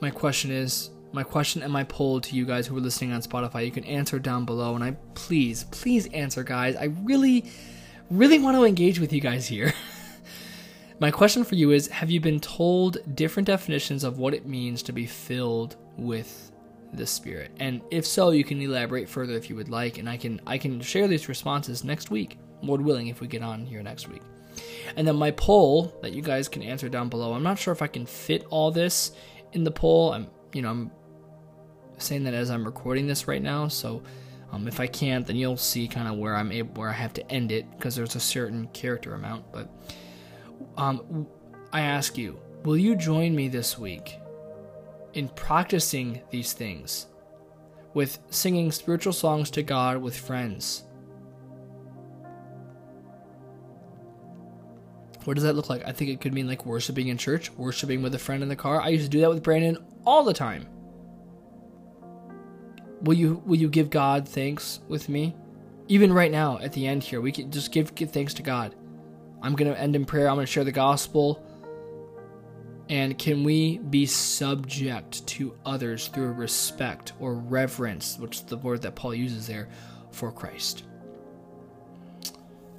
My 0.00 0.10
question 0.10 0.50
is 0.50 0.90
my 1.12 1.22
question 1.22 1.62
and 1.62 1.72
my 1.72 1.84
poll 1.84 2.20
to 2.20 2.36
you 2.36 2.44
guys 2.44 2.66
who 2.66 2.76
are 2.76 2.80
listening 2.80 3.12
on 3.12 3.22
Spotify. 3.22 3.64
You 3.64 3.70
can 3.70 3.84
answer 3.84 4.18
down 4.18 4.44
below, 4.44 4.74
and 4.74 4.84
I 4.84 4.92
please, 5.14 5.64
please 5.64 6.06
answer, 6.08 6.44
guys. 6.44 6.76
I 6.76 6.94
really, 7.04 7.46
really 8.10 8.38
want 8.38 8.56
to 8.56 8.64
engage 8.64 9.00
with 9.00 9.12
you 9.12 9.20
guys 9.20 9.46
here. 9.48 9.72
my 10.98 11.10
question 11.10 11.42
for 11.44 11.54
you 11.54 11.70
is 11.70 11.88
Have 11.88 12.10
you 12.10 12.20
been 12.20 12.40
told 12.40 12.98
different 13.16 13.46
definitions 13.46 14.04
of 14.04 14.18
what 14.18 14.34
it 14.34 14.46
means 14.46 14.82
to 14.82 14.92
be 14.92 15.06
filled 15.06 15.76
with 15.96 16.52
the 16.92 17.06
Spirit? 17.06 17.50
And 17.60 17.80
if 17.90 18.04
so, 18.04 18.30
you 18.30 18.44
can 18.44 18.60
elaborate 18.60 19.08
further 19.08 19.32
if 19.34 19.48
you 19.48 19.56
would 19.56 19.70
like, 19.70 19.96
and 19.96 20.08
I 20.08 20.18
can 20.18 20.40
I 20.46 20.58
can 20.58 20.82
share 20.82 21.08
these 21.08 21.28
responses 21.30 21.82
next 21.82 22.10
week, 22.10 22.38
Lord 22.62 22.82
willing, 22.82 23.06
if 23.06 23.22
we 23.22 23.26
get 23.26 23.42
on 23.42 23.64
here 23.64 23.82
next 23.82 24.08
week. 24.08 24.22
And 24.96 25.06
then 25.06 25.16
my 25.16 25.30
poll 25.32 25.94
that 26.02 26.12
you 26.12 26.22
guys 26.22 26.48
can 26.48 26.62
answer 26.62 26.88
down 26.88 27.08
below. 27.08 27.32
I'm 27.32 27.42
not 27.42 27.58
sure 27.58 27.72
if 27.72 27.82
I 27.82 27.86
can 27.86 28.06
fit 28.06 28.46
all 28.50 28.70
this 28.70 29.12
in 29.52 29.64
the 29.64 29.70
poll. 29.70 30.12
I'm 30.12 30.28
you 30.52 30.62
know 30.62 30.70
I'm 30.70 30.90
saying 31.98 32.24
that 32.24 32.34
as 32.34 32.50
I'm 32.50 32.64
recording 32.64 33.06
this 33.06 33.26
right 33.26 33.42
now, 33.42 33.68
so 33.68 34.02
um, 34.52 34.68
if 34.68 34.80
I 34.80 34.86
can't, 34.86 35.26
then 35.26 35.36
you'll 35.36 35.56
see 35.56 35.88
kind 35.88 36.08
of 36.08 36.16
where 36.18 36.36
I'm 36.36 36.52
able 36.52 36.80
where 36.80 36.90
I 36.90 36.94
have 36.94 37.12
to 37.14 37.32
end 37.32 37.52
it 37.52 37.70
because 37.72 37.96
there's 37.96 38.14
a 38.14 38.20
certain 38.20 38.68
character 38.68 39.14
amount. 39.14 39.52
But 39.52 39.70
um, 40.76 41.26
I 41.72 41.80
ask 41.80 42.16
you, 42.16 42.38
will 42.64 42.76
you 42.78 42.96
join 42.96 43.34
me 43.34 43.48
this 43.48 43.78
week 43.78 44.18
in 45.14 45.28
practicing 45.30 46.22
these 46.30 46.52
things 46.52 47.06
with 47.94 48.18
singing 48.30 48.70
spiritual 48.72 49.12
songs 49.12 49.50
to 49.52 49.62
God 49.62 49.98
with 49.98 50.16
friends? 50.16 50.85
What 55.26 55.34
does 55.34 55.44
that 55.44 55.56
look 55.56 55.68
like? 55.68 55.84
I 55.84 55.92
think 55.92 56.10
it 56.10 56.20
could 56.20 56.32
mean 56.32 56.46
like 56.46 56.64
worshiping 56.64 57.08
in 57.08 57.18
church, 57.18 57.50
worshiping 57.52 58.00
with 58.00 58.14
a 58.14 58.18
friend 58.18 58.44
in 58.44 58.48
the 58.48 58.54
car. 58.54 58.80
I 58.80 58.88
used 58.88 59.04
to 59.04 59.10
do 59.10 59.20
that 59.22 59.28
with 59.28 59.42
Brandon 59.42 59.76
all 60.04 60.22
the 60.22 60.32
time. 60.32 60.68
Will 63.00 63.14
you 63.14 63.42
will 63.44 63.56
you 63.56 63.68
give 63.68 63.90
God 63.90 64.28
thanks 64.28 64.80
with 64.88 65.08
me? 65.08 65.34
Even 65.88 66.12
right 66.12 66.30
now 66.30 66.58
at 66.58 66.72
the 66.72 66.86
end 66.86 67.02
here, 67.02 67.20
we 67.20 67.32
can 67.32 67.50
just 67.50 67.72
give 67.72 67.94
give 67.96 68.12
thanks 68.12 68.34
to 68.34 68.42
God. 68.42 68.76
I'm 69.42 69.54
going 69.56 69.70
to 69.70 69.78
end 69.78 69.96
in 69.96 70.04
prayer. 70.04 70.28
I'm 70.28 70.36
going 70.36 70.46
to 70.46 70.52
share 70.52 70.64
the 70.64 70.72
gospel. 70.72 71.42
And 72.88 73.18
can 73.18 73.42
we 73.42 73.78
be 73.78 74.06
subject 74.06 75.26
to 75.26 75.56
others 75.66 76.06
through 76.06 76.32
respect 76.32 77.14
or 77.18 77.34
reverence, 77.34 78.16
which 78.16 78.36
is 78.36 78.42
the 78.42 78.56
word 78.56 78.82
that 78.82 78.94
Paul 78.94 79.12
uses 79.12 79.48
there, 79.48 79.68
for 80.12 80.30
Christ? 80.30 80.84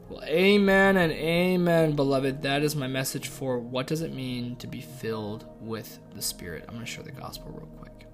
Well, 0.10 0.24
amen 0.24 0.96
and 0.96 1.12
amen, 1.12 1.96
beloved. 1.96 2.42
That 2.44 2.64
is 2.64 2.76
my 2.76 2.88
message 2.88 3.28
for 3.28 3.60
what 3.60 3.88
does 3.88 4.02
it 4.02 4.14
mean 4.14 4.56
to 4.58 4.68
be 4.68 4.80
filled 4.80 5.46
with 5.60 6.00
the 6.16 6.22
Spirit. 6.22 6.64
I'm 6.68 6.76
going 6.76 6.86
to 6.86 6.92
share 6.92 7.04
the 7.04 7.12
gospel 7.12 7.52
real 7.52 7.68
quick. 7.78 8.08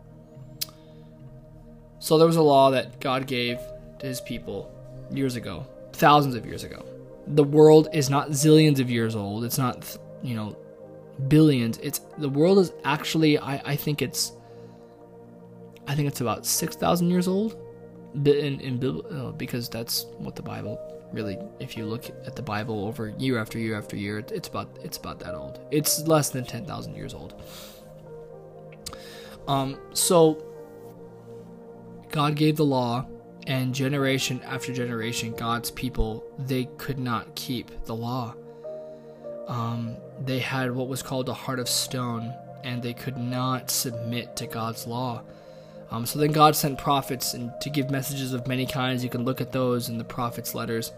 So, 1.99 2.17
there 2.17 2.25
was 2.25 2.35
a 2.35 2.41
law 2.41 2.71
that 2.71 2.99
God 2.99 3.27
gave 3.27 3.59
to 3.99 4.07
his 4.07 4.21
people 4.21 4.73
years 5.11 5.35
ago, 5.35 5.67
thousands 5.93 6.33
of 6.33 6.45
years 6.45 6.63
ago. 6.63 6.83
The 7.27 7.43
world 7.43 7.89
is 7.93 8.09
not 8.09 8.31
zillions 8.31 8.79
of 8.79 8.89
years 8.89 9.15
old. 9.15 9.45
It's 9.45 9.59
not, 9.59 9.95
you 10.23 10.35
know, 10.35 10.57
billions. 11.27 11.77
It's 11.77 11.99
the 12.17 12.29
world 12.29 12.57
is 12.57 12.73
actually 12.83 13.37
I, 13.37 13.61
I 13.63 13.75
think 13.75 14.01
it's 14.01 14.33
I 15.87 15.95
think 15.95 16.07
it's 16.07 16.21
about 16.21 16.45
six 16.45 16.75
thousand 16.75 17.11
years 17.11 17.27
old, 17.27 17.55
in 18.25 18.59
in 18.59 19.01
uh, 19.11 19.31
because 19.31 19.69
that's 19.69 20.05
what 20.17 20.35
the 20.35 20.41
Bible 20.41 20.79
really. 21.13 21.37
If 21.59 21.77
you 21.77 21.85
look 21.85 22.09
at 22.25 22.35
the 22.35 22.41
Bible 22.41 22.85
over 22.85 23.13
year 23.17 23.39
after 23.39 23.57
year 23.57 23.77
after 23.77 23.95
year, 23.95 24.19
it's 24.19 24.47
about 24.47 24.77
it's 24.83 24.97
about 24.97 25.19
that 25.19 25.35
old. 25.35 25.59
It's 25.71 26.05
less 26.07 26.29
than 26.29 26.45
ten 26.45 26.65
thousand 26.65 26.95
years 26.95 27.13
old. 27.13 27.41
Um, 29.47 29.77
so 29.93 30.43
God 32.11 32.35
gave 32.35 32.57
the 32.57 32.65
law, 32.65 33.05
and 33.47 33.73
generation 33.73 34.41
after 34.43 34.73
generation, 34.73 35.33
God's 35.33 35.71
people 35.71 36.23
they 36.39 36.65
could 36.77 36.99
not 36.99 37.35
keep 37.35 37.85
the 37.85 37.95
law 37.95 38.35
um, 39.47 39.97
they 40.23 40.39
had 40.39 40.71
what 40.71 40.87
was 40.87 41.01
called 41.01 41.29
a 41.29 41.33
heart 41.33 41.59
of 41.59 41.67
stone, 41.67 42.33
and 42.63 42.81
they 42.81 42.93
could 42.93 43.17
not 43.17 43.69
submit 43.69 44.35
to 44.37 44.47
God's 44.47 44.87
law. 44.87 45.23
Um, 45.93 46.07
so 46.07 46.17
then 46.17 46.31
God 46.31 46.55
sent 46.55 46.79
prophets 46.79 47.35
and 47.35 47.51
to 47.61 47.69
give 47.69 47.91
messages 47.91 48.33
of 48.33 48.47
many 48.47 48.65
kinds. 48.65 49.03
You 49.03 49.11
can 49.11 49.25
look 49.25 49.41
at 49.41 49.51
those 49.51 49.89
in 49.89 49.99
the 49.99 50.03
prophets' 50.03 50.55
letters. 50.55 50.91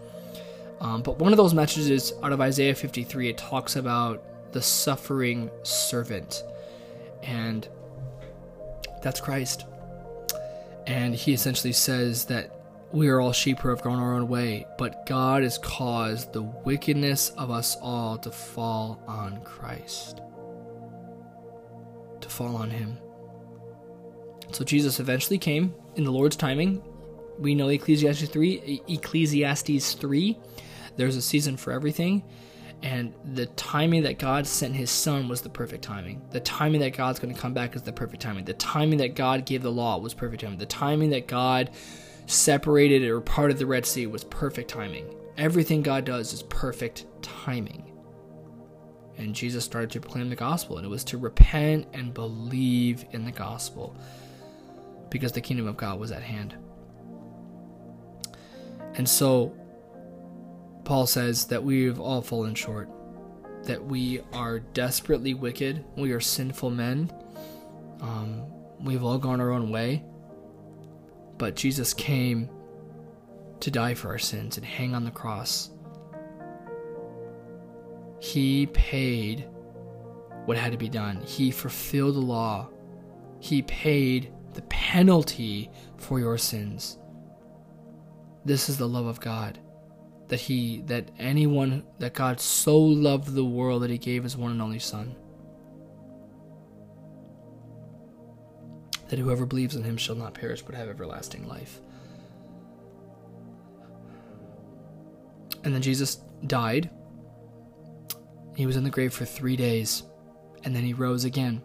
Um, 0.80 1.02
but 1.02 1.18
one 1.18 1.34
of 1.34 1.36
those 1.36 1.52
messages 1.52 2.14
out 2.22 2.32
of 2.32 2.40
Isaiah 2.40 2.74
53, 2.74 3.28
it 3.28 3.36
talks 3.36 3.76
about 3.76 4.24
the 4.52 4.62
suffering 4.62 5.50
servant, 5.62 6.44
and 7.22 7.68
that's 9.02 9.20
Christ. 9.20 9.66
And 10.86 11.14
he 11.14 11.34
essentially 11.34 11.74
says 11.74 12.24
that 12.26 12.58
we 12.90 13.08
are 13.08 13.20
all 13.20 13.32
sheep 13.32 13.58
who 13.58 13.68
have 13.68 13.82
gone 13.82 13.98
our 13.98 14.14
own 14.14 14.28
way, 14.28 14.66
but 14.78 15.04
God 15.04 15.42
has 15.42 15.58
caused 15.58 16.32
the 16.32 16.42
wickedness 16.42 17.30
of 17.36 17.50
us 17.50 17.76
all 17.82 18.16
to 18.18 18.30
fall 18.30 19.02
on 19.06 19.42
Christ. 19.42 20.22
To 22.22 22.28
fall 22.30 22.56
on 22.56 22.70
Him. 22.70 22.96
So 24.52 24.64
Jesus 24.64 25.00
eventually 25.00 25.38
came 25.38 25.74
in 25.96 26.04
the 26.04 26.12
Lord's 26.12 26.36
timing. 26.36 26.82
We 27.38 27.54
know 27.54 27.68
Ecclesiastes 27.68 28.28
3, 28.28 28.82
Ecclesiastes 28.88 29.94
3. 29.94 30.38
There's 30.96 31.16
a 31.16 31.22
season 31.22 31.56
for 31.56 31.72
everything. 31.72 32.22
And 32.82 33.14
the 33.24 33.46
timing 33.46 34.02
that 34.02 34.18
God 34.18 34.46
sent 34.46 34.74
his 34.74 34.90
son 34.90 35.28
was 35.28 35.40
the 35.40 35.48
perfect 35.48 35.82
timing. 35.82 36.22
The 36.30 36.40
timing 36.40 36.80
that 36.80 36.96
God's 36.96 37.18
going 37.18 37.34
to 37.34 37.40
come 37.40 37.54
back 37.54 37.74
is 37.74 37.82
the 37.82 37.92
perfect 37.92 38.22
timing. 38.22 38.44
The 38.44 38.54
timing 38.54 38.98
that 38.98 39.14
God 39.14 39.46
gave 39.46 39.62
the 39.62 39.72
law 39.72 39.98
was 39.98 40.14
perfect 40.14 40.42
timing. 40.42 40.58
The 40.58 40.66
timing 40.66 41.10
that 41.10 41.26
God 41.26 41.70
separated 42.26 43.02
or 43.04 43.20
part 43.20 43.50
of 43.50 43.58
the 43.58 43.66
Red 43.66 43.86
Sea 43.86 44.06
was 44.06 44.24
perfect 44.24 44.70
timing. 44.70 45.14
Everything 45.38 45.82
God 45.82 46.04
does 46.04 46.32
is 46.32 46.42
perfect 46.44 47.06
timing. 47.22 47.92
And 49.18 49.34
Jesus 49.34 49.64
started 49.64 49.90
to 49.92 50.00
proclaim 50.00 50.28
the 50.28 50.36
gospel, 50.36 50.76
and 50.76 50.84
it 50.84 50.90
was 50.90 51.04
to 51.04 51.18
repent 51.18 51.86
and 51.94 52.12
believe 52.12 53.06
in 53.12 53.24
the 53.24 53.32
gospel 53.32 53.96
because 55.16 55.32
the 55.32 55.40
kingdom 55.40 55.66
of 55.66 55.76
God 55.76 55.98
was 55.98 56.12
at 56.12 56.22
hand. 56.22 56.56
And 58.94 59.08
so, 59.08 59.54
Paul 60.84 61.06
says 61.06 61.46
that 61.46 61.62
we've 61.62 62.00
all 62.00 62.22
fallen 62.22 62.54
short, 62.54 62.88
that 63.64 63.84
we 63.84 64.20
are 64.32 64.60
desperately 64.60 65.34
wicked, 65.34 65.84
we 65.96 66.12
are 66.12 66.20
sinful 66.20 66.70
men, 66.70 67.10
um, 68.00 68.44
we've 68.80 69.04
all 69.04 69.18
gone 69.18 69.40
our 69.40 69.50
own 69.50 69.70
way 69.70 70.04
but 71.38 71.54
Jesus 71.54 71.92
came 71.94 72.48
to 73.60 73.70
die 73.70 73.94
for 73.94 74.08
our 74.08 74.18
sins 74.18 74.56
and 74.56 74.66
hang 74.66 74.94
on 74.94 75.04
the 75.04 75.10
cross. 75.10 75.70
He 78.20 78.66
paid 78.66 79.48
what 80.46 80.56
had 80.56 80.72
to 80.72 80.78
be 80.78 80.88
done. 80.88 81.20
He 81.22 81.50
fulfilled 81.50 82.14
the 82.14 82.20
law. 82.20 82.68
He 83.40 83.62
paid 83.62 84.32
the 84.56 84.62
penalty 84.62 85.70
for 85.96 86.18
your 86.18 86.36
sins. 86.36 86.98
This 88.44 88.68
is 88.68 88.78
the 88.78 88.88
love 88.88 89.06
of 89.06 89.20
God. 89.20 89.58
That 90.28 90.40
he 90.40 90.82
that 90.86 91.12
anyone 91.18 91.84
that 92.00 92.14
God 92.14 92.40
so 92.40 92.78
loved 92.78 93.32
the 93.32 93.44
world 93.44 93.82
that 93.82 93.90
he 93.90 93.98
gave 93.98 94.24
his 94.24 94.36
one 94.36 94.50
and 94.50 94.60
only 94.60 94.80
son. 94.80 95.14
that 99.08 99.18
whoever 99.18 99.46
believes 99.46 99.76
in 99.76 99.84
him 99.84 99.96
shall 99.96 100.16
not 100.16 100.34
perish 100.34 100.62
but 100.62 100.74
have 100.74 100.88
everlasting 100.88 101.46
life. 101.46 101.80
And 105.64 105.74
then 105.74 105.82
Jesus 105.82 106.16
died. 106.46 106.90
He 108.56 108.66
was 108.66 108.76
in 108.76 108.84
the 108.84 108.90
grave 108.90 109.12
for 109.12 109.24
three 109.24 109.56
days, 109.56 110.04
and 110.64 110.74
then 110.74 110.82
he 110.82 110.92
rose 110.92 111.24
again. 111.24 111.62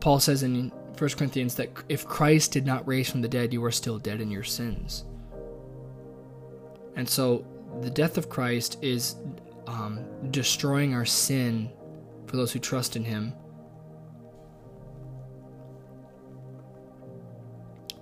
Paul 0.00 0.20
says 0.20 0.42
in 0.42 0.70
1 0.98 1.10
Corinthians 1.10 1.54
that 1.56 1.70
if 1.88 2.06
Christ 2.06 2.52
did 2.52 2.64
not 2.64 2.86
raise 2.86 3.10
from 3.10 3.20
the 3.20 3.28
dead, 3.28 3.52
you 3.52 3.64
are 3.64 3.70
still 3.70 3.98
dead 3.98 4.20
in 4.20 4.30
your 4.30 4.44
sins. 4.44 5.04
And 6.96 7.08
so 7.08 7.44
the 7.82 7.90
death 7.90 8.16
of 8.16 8.28
Christ 8.28 8.78
is 8.82 9.16
um, 9.66 10.04
destroying 10.30 10.94
our 10.94 11.04
sin 11.04 11.70
for 12.26 12.36
those 12.36 12.52
who 12.52 12.58
trust 12.58 12.96
in 12.96 13.04
him 13.04 13.34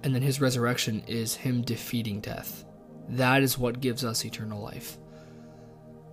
and 0.04 0.14
then 0.14 0.22
his 0.22 0.40
resurrection 0.40 1.02
is 1.06 1.34
him 1.34 1.62
defeating 1.62 2.20
death. 2.20 2.66
That 3.08 3.42
is 3.42 3.58
what 3.58 3.80
gives 3.80 4.04
us 4.04 4.24
eternal 4.24 4.60
life. 4.60 4.98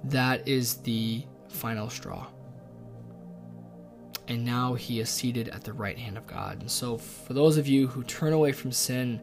That 0.05 0.47
is 0.47 0.77
the 0.77 1.25
final 1.49 1.89
straw. 1.89 2.27
And 4.31 4.45
now 4.45 4.75
he 4.75 5.01
is 5.01 5.09
seated 5.09 5.49
at 5.49 5.65
the 5.65 5.73
right 5.73 5.97
hand 5.97 6.17
of 6.17 6.25
God. 6.25 6.61
And 6.61 6.71
so, 6.71 6.97
for 6.97 7.33
those 7.33 7.57
of 7.57 7.67
you 7.67 7.87
who 7.87 8.01
turn 8.03 8.31
away 8.31 8.53
from 8.53 8.71
sin, 8.71 9.19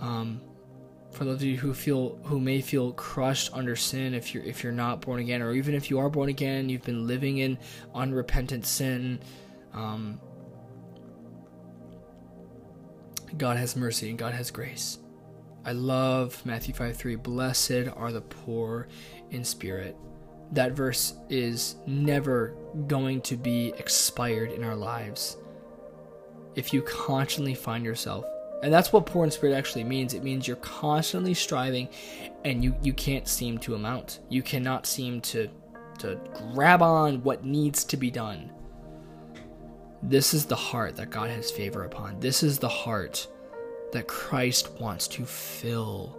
um, 0.00 0.40
for 1.12 1.24
those 1.24 1.36
of 1.36 1.44
you 1.44 1.56
who 1.56 1.72
feel 1.72 2.18
who 2.24 2.40
may 2.40 2.60
feel 2.60 2.92
crushed 2.94 3.54
under 3.54 3.76
sin 3.76 4.12
if 4.12 4.34
you're 4.34 4.42
if 4.42 4.64
you're 4.64 4.72
not 4.72 5.02
born 5.02 5.20
again, 5.20 5.40
or 5.40 5.52
even 5.52 5.72
if 5.72 5.88
you 5.88 6.00
are 6.00 6.10
born 6.10 6.28
again, 6.28 6.68
you've 6.68 6.82
been 6.82 7.06
living 7.06 7.38
in 7.38 7.58
unrepentant 7.94 8.66
sin. 8.66 9.20
Um, 9.72 10.18
God 13.38 13.56
has 13.56 13.76
mercy 13.76 14.10
and 14.10 14.18
God 14.18 14.34
has 14.34 14.50
grace. 14.50 14.98
I 15.64 15.70
love 15.70 16.44
Matthew 16.44 16.74
5 16.74 16.96
3. 16.96 17.14
Blessed 17.14 17.86
are 17.94 18.10
the 18.10 18.20
poor 18.20 18.88
in 19.30 19.44
spirit. 19.44 19.96
That 20.52 20.72
verse 20.72 21.14
is 21.28 21.76
never 21.86 22.54
going 22.86 23.20
to 23.22 23.36
be 23.36 23.74
expired 23.78 24.52
in 24.52 24.64
our 24.64 24.76
lives. 24.76 25.38
if 26.54 26.72
you 26.72 26.80
constantly 26.82 27.54
find 27.54 27.84
yourself 27.84 28.24
and 28.62 28.72
that's 28.72 28.92
what 28.92 29.06
poor 29.06 29.24
in 29.24 29.30
spirit 29.30 29.54
actually 29.54 29.84
means. 29.84 30.14
It 30.14 30.24
means 30.24 30.48
you're 30.48 30.56
constantly 30.56 31.34
striving 31.34 31.88
and 32.44 32.64
you 32.64 32.74
you 32.82 32.92
can't 32.92 33.28
seem 33.28 33.58
to 33.58 33.74
amount. 33.74 34.20
You 34.28 34.42
cannot 34.42 34.86
seem 34.86 35.20
to 35.22 35.48
to 35.98 36.18
grab 36.52 36.82
on 36.82 37.22
what 37.22 37.44
needs 37.44 37.84
to 37.84 37.96
be 37.96 38.10
done. 38.10 38.50
This 40.02 40.34
is 40.34 40.46
the 40.46 40.56
heart 40.56 40.96
that 40.96 41.10
god 41.10 41.30
has 41.30 41.50
favor 41.50 41.84
upon. 41.84 42.18
This 42.20 42.42
is 42.42 42.58
the 42.58 42.68
heart 42.68 43.26
that 43.92 44.08
christ 44.08 44.80
wants 44.80 45.06
to 45.08 45.24
fill 45.24 46.18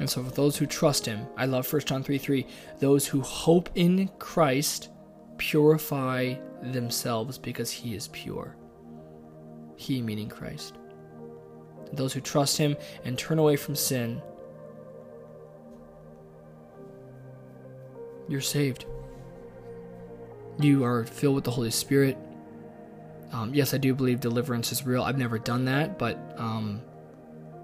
and 0.00 0.08
so 0.08 0.22
for 0.22 0.30
those 0.30 0.56
who 0.56 0.66
trust 0.66 1.04
him 1.06 1.26
i 1.36 1.44
love 1.44 1.70
1 1.70 1.82
john 1.82 2.02
3 2.02 2.18
3 2.18 2.46
those 2.78 3.06
who 3.06 3.20
hope 3.20 3.68
in 3.74 4.08
christ 4.18 4.90
purify 5.38 6.34
themselves 6.62 7.38
because 7.38 7.70
he 7.70 7.94
is 7.94 8.08
pure. 8.08 8.56
He 9.76 10.02
meaning 10.02 10.28
Christ. 10.28 10.76
Those 11.92 12.12
who 12.12 12.20
trust 12.20 12.58
him 12.58 12.76
and 13.04 13.16
turn 13.16 13.38
away 13.38 13.56
from 13.56 13.74
sin, 13.74 14.20
you're 18.28 18.40
saved. 18.40 18.84
You 20.60 20.84
are 20.84 21.06
filled 21.06 21.36
with 21.36 21.44
the 21.44 21.50
Holy 21.50 21.70
Spirit. 21.70 22.18
Um, 23.32 23.54
yes, 23.54 23.72
I 23.72 23.78
do 23.78 23.94
believe 23.94 24.20
deliverance 24.20 24.72
is 24.72 24.84
real. 24.84 25.02
I've 25.02 25.18
never 25.18 25.38
done 25.38 25.64
that, 25.66 25.98
but 25.98 26.18
um, 26.36 26.82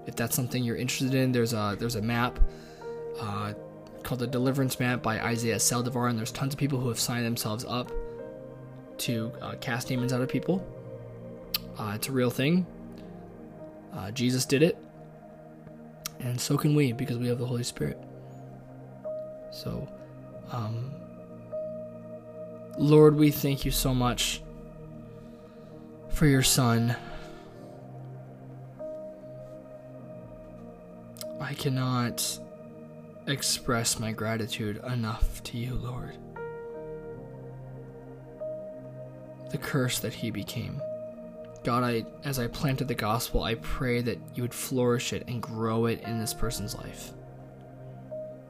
if 0.07 0.15
that's 0.15 0.35
something 0.35 0.63
you're 0.63 0.75
interested 0.75 1.15
in, 1.15 1.31
there's 1.31 1.53
a 1.53 1.75
there's 1.79 1.95
a 1.95 2.01
map. 2.01 2.39
Uh, 3.19 3.53
called 4.05 4.19
the 4.19 4.27
Deliverance 4.27 4.79
Map 4.79 5.01
by 5.01 5.19
Isaiah 5.19 5.55
Saldivar, 5.55 6.09
and 6.09 6.17
there's 6.17 6.31
tons 6.31 6.53
of 6.53 6.59
people 6.59 6.79
who 6.79 6.89
have 6.89 6.99
signed 6.99 7.25
themselves 7.25 7.65
up 7.65 7.91
to 8.99 9.31
uh, 9.41 9.55
cast 9.59 9.87
demons 9.87 10.13
out 10.13 10.21
of 10.21 10.29
people. 10.29 10.65
Uh, 11.77 11.93
it's 11.95 12.07
a 12.07 12.11
real 12.11 12.29
thing. 12.29 12.65
Uh, 13.93 14.11
Jesus 14.11 14.45
did 14.45 14.61
it, 14.61 14.77
and 16.19 16.39
so 16.39 16.57
can 16.57 16.75
we 16.75 16.91
because 16.93 17.17
we 17.17 17.27
have 17.27 17.39
the 17.39 17.45
Holy 17.45 17.63
Spirit. 17.63 17.97
So, 19.51 19.87
um, 20.51 20.91
Lord, 22.77 23.15
we 23.15 23.31
thank 23.31 23.65
you 23.65 23.71
so 23.71 23.93
much 23.93 24.41
for 26.09 26.27
your 26.27 26.43
Son. 26.43 26.95
Cannot 31.55 32.39
express 33.27 33.99
my 33.99 34.11
gratitude 34.11 34.81
enough 34.85 35.41
to 35.43 35.57
you, 35.57 35.75
Lord. 35.75 36.17
The 39.49 39.57
curse 39.57 39.99
that 39.99 40.13
he 40.13 40.31
became. 40.31 40.81
God, 41.63 41.83
I 41.83 42.05
as 42.23 42.37
I 42.37 42.47
planted 42.47 42.87
the 42.87 42.93
gospel, 42.93 43.43
I 43.43 43.55
pray 43.55 44.01
that 44.01 44.19
you 44.35 44.43
would 44.43 44.53
flourish 44.53 45.13
it 45.13 45.23
and 45.27 45.41
grow 45.41 45.87
it 45.87 46.01
in 46.01 46.19
this 46.19 46.33
person's 46.33 46.75
life. 46.75 47.11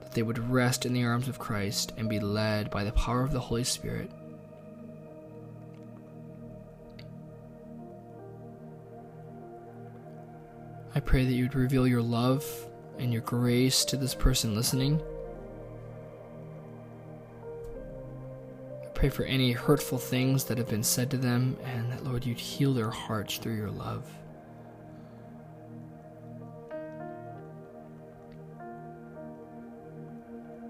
That 0.01 0.11
they 0.11 0.23
would 0.23 0.49
rest 0.49 0.85
in 0.85 0.93
the 0.93 1.05
arms 1.05 1.29
of 1.29 1.39
Christ 1.39 1.93
and 1.97 2.09
be 2.09 2.19
led 2.19 2.69
by 2.69 2.83
the 2.83 2.91
power 2.91 3.23
of 3.23 3.31
the 3.31 3.39
Holy 3.39 3.63
Spirit. 3.63 4.11
I 10.93 10.99
pray 10.99 11.25
that 11.25 11.33
you 11.33 11.43
would 11.43 11.55
reveal 11.55 11.87
your 11.87 12.01
love 12.01 12.45
and 12.99 13.11
your 13.11 13.21
grace 13.21 13.85
to 13.85 13.97
this 13.97 14.15
person 14.15 14.55
listening. 14.55 15.01
I 18.83 18.87
pray 18.93 19.09
for 19.09 19.23
any 19.23 19.51
hurtful 19.51 19.97
things 19.97 20.45
that 20.45 20.57
have 20.57 20.69
been 20.69 20.83
said 20.83 21.11
to 21.11 21.17
them, 21.17 21.57
and 21.65 21.91
that, 21.91 22.03
Lord, 22.03 22.25
you'd 22.25 22.39
heal 22.39 22.73
their 22.73 22.89
hearts 22.89 23.37
through 23.37 23.55
your 23.55 23.71
love. 23.71 24.09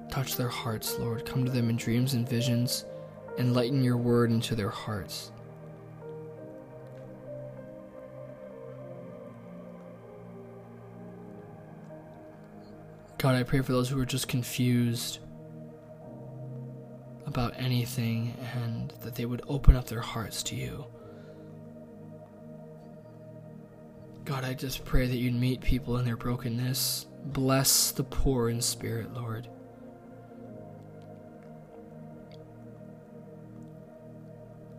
Touch 0.09 0.37
their 0.37 0.47
hearts, 0.47 0.97
Lord. 0.97 1.25
Come 1.25 1.43
to 1.43 1.51
them 1.51 1.69
in 1.69 1.75
dreams 1.75 2.13
and 2.13 2.27
visions. 2.27 2.85
Enlighten 3.37 3.83
your 3.83 3.97
word 3.97 4.31
into 4.31 4.55
their 4.55 4.69
hearts. 4.69 5.31
God, 13.25 13.33
I 13.33 13.41
pray 13.41 13.61
for 13.61 13.71
those 13.71 13.89
who 13.89 13.99
are 13.99 14.05
just 14.05 14.27
confused 14.27 15.17
about 17.25 17.55
anything 17.57 18.37
and 18.53 18.93
that 19.01 19.15
they 19.15 19.25
would 19.25 19.41
open 19.47 19.75
up 19.75 19.87
their 19.87 19.99
hearts 19.99 20.43
to 20.43 20.55
you. 20.55 20.85
God, 24.25 24.43
I 24.43 24.53
just 24.53 24.85
pray 24.85 25.07
that 25.07 25.15
you'd 25.15 25.33
meet 25.33 25.59
people 25.59 25.97
in 25.97 26.05
their 26.05 26.15
brokenness. 26.15 27.07
Bless 27.25 27.89
the 27.89 28.03
poor 28.03 28.51
in 28.51 28.61
spirit, 28.61 29.11
Lord. 29.15 29.47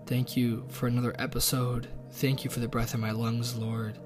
Thank 0.06 0.36
you 0.36 0.66
for 0.68 0.86
another 0.86 1.16
episode. 1.18 1.88
Thank 2.12 2.44
you 2.44 2.50
for 2.50 2.60
the 2.60 2.68
breath 2.68 2.94
in 2.94 3.00
my 3.00 3.10
lungs, 3.10 3.56
Lord. 3.56 3.98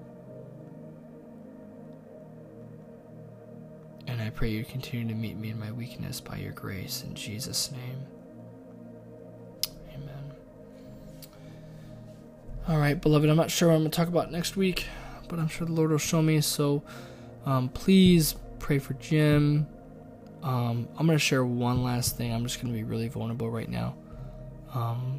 Pray 4.40 4.48
you 4.48 4.64
continue 4.64 5.06
to 5.06 5.14
meet 5.14 5.36
me 5.36 5.50
in 5.50 5.60
my 5.60 5.70
weakness 5.70 6.18
by 6.18 6.34
your 6.34 6.52
grace. 6.52 7.04
In 7.06 7.14
Jesus' 7.14 7.70
name. 7.72 8.06
Amen. 9.94 10.32
All 12.66 12.78
right, 12.78 12.98
beloved, 12.98 13.28
I'm 13.28 13.36
not 13.36 13.50
sure 13.50 13.68
what 13.68 13.74
I'm 13.74 13.82
going 13.82 13.90
to 13.90 13.96
talk 13.98 14.08
about 14.08 14.32
next 14.32 14.56
week, 14.56 14.86
but 15.28 15.38
I'm 15.38 15.48
sure 15.48 15.66
the 15.66 15.74
Lord 15.74 15.90
will 15.90 15.98
show 15.98 16.22
me. 16.22 16.40
So 16.40 16.82
um, 17.44 17.68
please 17.68 18.34
pray 18.58 18.78
for 18.78 18.94
Jim. 18.94 19.66
Um, 20.42 20.88
I'm 20.96 21.04
going 21.04 21.18
to 21.18 21.22
share 21.22 21.44
one 21.44 21.84
last 21.84 22.16
thing. 22.16 22.32
I'm 22.32 22.42
just 22.44 22.62
going 22.62 22.72
to 22.72 22.78
be 22.78 22.82
really 22.82 23.08
vulnerable 23.08 23.50
right 23.50 23.68
now. 23.68 23.94
Um, 24.72 25.18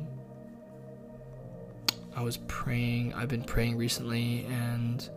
I 2.15 2.23
was 2.23 2.37
praying, 2.47 3.13
I've 3.13 3.29
been 3.29 3.43
praying 3.43 3.77
recently, 3.77 4.47
and 4.49 5.07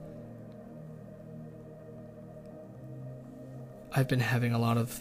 I've 3.97 4.09
been 4.09 4.21
having 4.21 4.53
a 4.53 4.59
lot 4.59 4.77
of 4.77 5.01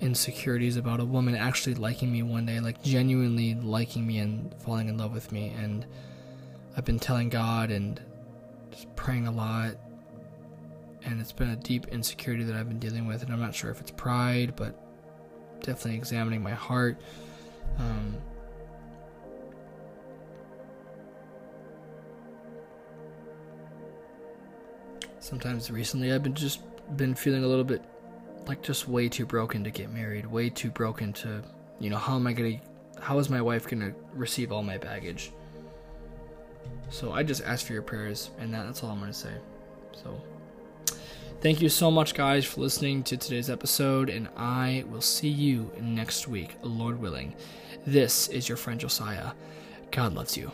insecurities 0.00 0.78
about 0.78 0.98
a 0.98 1.04
woman 1.04 1.34
actually 1.34 1.74
liking 1.74 2.10
me 2.10 2.22
one 2.22 2.46
day, 2.46 2.58
like 2.58 2.82
genuinely 2.82 3.54
liking 3.54 4.06
me 4.06 4.18
and 4.18 4.54
falling 4.60 4.88
in 4.88 4.96
love 4.96 5.12
with 5.12 5.30
me. 5.30 5.52
And 5.58 5.84
I've 6.74 6.86
been 6.86 6.98
telling 6.98 7.28
God 7.28 7.70
and 7.70 8.00
just 8.70 8.94
praying 8.96 9.26
a 9.26 9.30
lot. 9.30 9.74
And 11.04 11.20
it's 11.20 11.32
been 11.32 11.50
a 11.50 11.56
deep 11.56 11.88
insecurity 11.88 12.44
that 12.44 12.56
I've 12.56 12.68
been 12.68 12.78
dealing 12.78 13.06
with. 13.06 13.22
And 13.22 13.30
I'm 13.30 13.40
not 13.40 13.54
sure 13.54 13.70
if 13.70 13.78
it's 13.80 13.90
pride, 13.90 14.56
but 14.56 14.74
definitely 15.60 15.96
examining 15.96 16.42
my 16.42 16.52
heart. 16.52 16.98
Um, 17.78 18.16
sometimes 25.18 25.70
recently 25.70 26.10
I've 26.10 26.22
been 26.22 26.34
just 26.34 26.62
been 26.96 27.14
feeling 27.14 27.44
a 27.44 27.46
little 27.46 27.64
bit 27.64 27.82
like 28.46 28.62
just 28.62 28.88
way 28.88 29.08
too 29.08 29.26
broken 29.26 29.64
to 29.64 29.70
get 29.70 29.90
married, 29.90 30.26
way 30.26 30.50
too 30.50 30.70
broken 30.70 31.12
to, 31.14 31.42
you 31.78 31.90
know, 31.90 31.96
how 31.96 32.16
am 32.16 32.26
I 32.26 32.32
going 32.32 32.60
to 32.60 32.66
how 33.00 33.18
is 33.18 33.30
my 33.30 33.40
wife 33.40 33.66
going 33.66 33.80
to 33.80 33.94
receive 34.14 34.52
all 34.52 34.62
my 34.62 34.78
baggage? 34.78 35.32
So 36.90 37.12
I 37.12 37.22
just 37.22 37.42
ask 37.42 37.66
for 37.66 37.72
your 37.72 37.82
prayers 37.82 38.30
and 38.38 38.52
that, 38.52 38.66
that's 38.66 38.82
all 38.82 38.90
I'm 38.90 38.98
going 38.98 39.12
to 39.12 39.18
say. 39.18 39.32
So 39.92 40.20
thank 41.40 41.62
you 41.62 41.68
so 41.68 41.90
much 41.90 42.14
guys 42.14 42.44
for 42.44 42.60
listening 42.60 43.02
to 43.04 43.16
today's 43.16 43.48
episode 43.48 44.10
and 44.10 44.28
I 44.36 44.84
will 44.90 45.00
see 45.00 45.28
you 45.28 45.70
next 45.80 46.28
week, 46.28 46.56
Lord 46.62 47.00
willing. 47.00 47.34
This 47.86 48.28
is 48.28 48.48
your 48.48 48.58
friend 48.58 48.78
Josiah. 48.78 49.32
God 49.90 50.14
loves 50.14 50.36
you. 50.36 50.52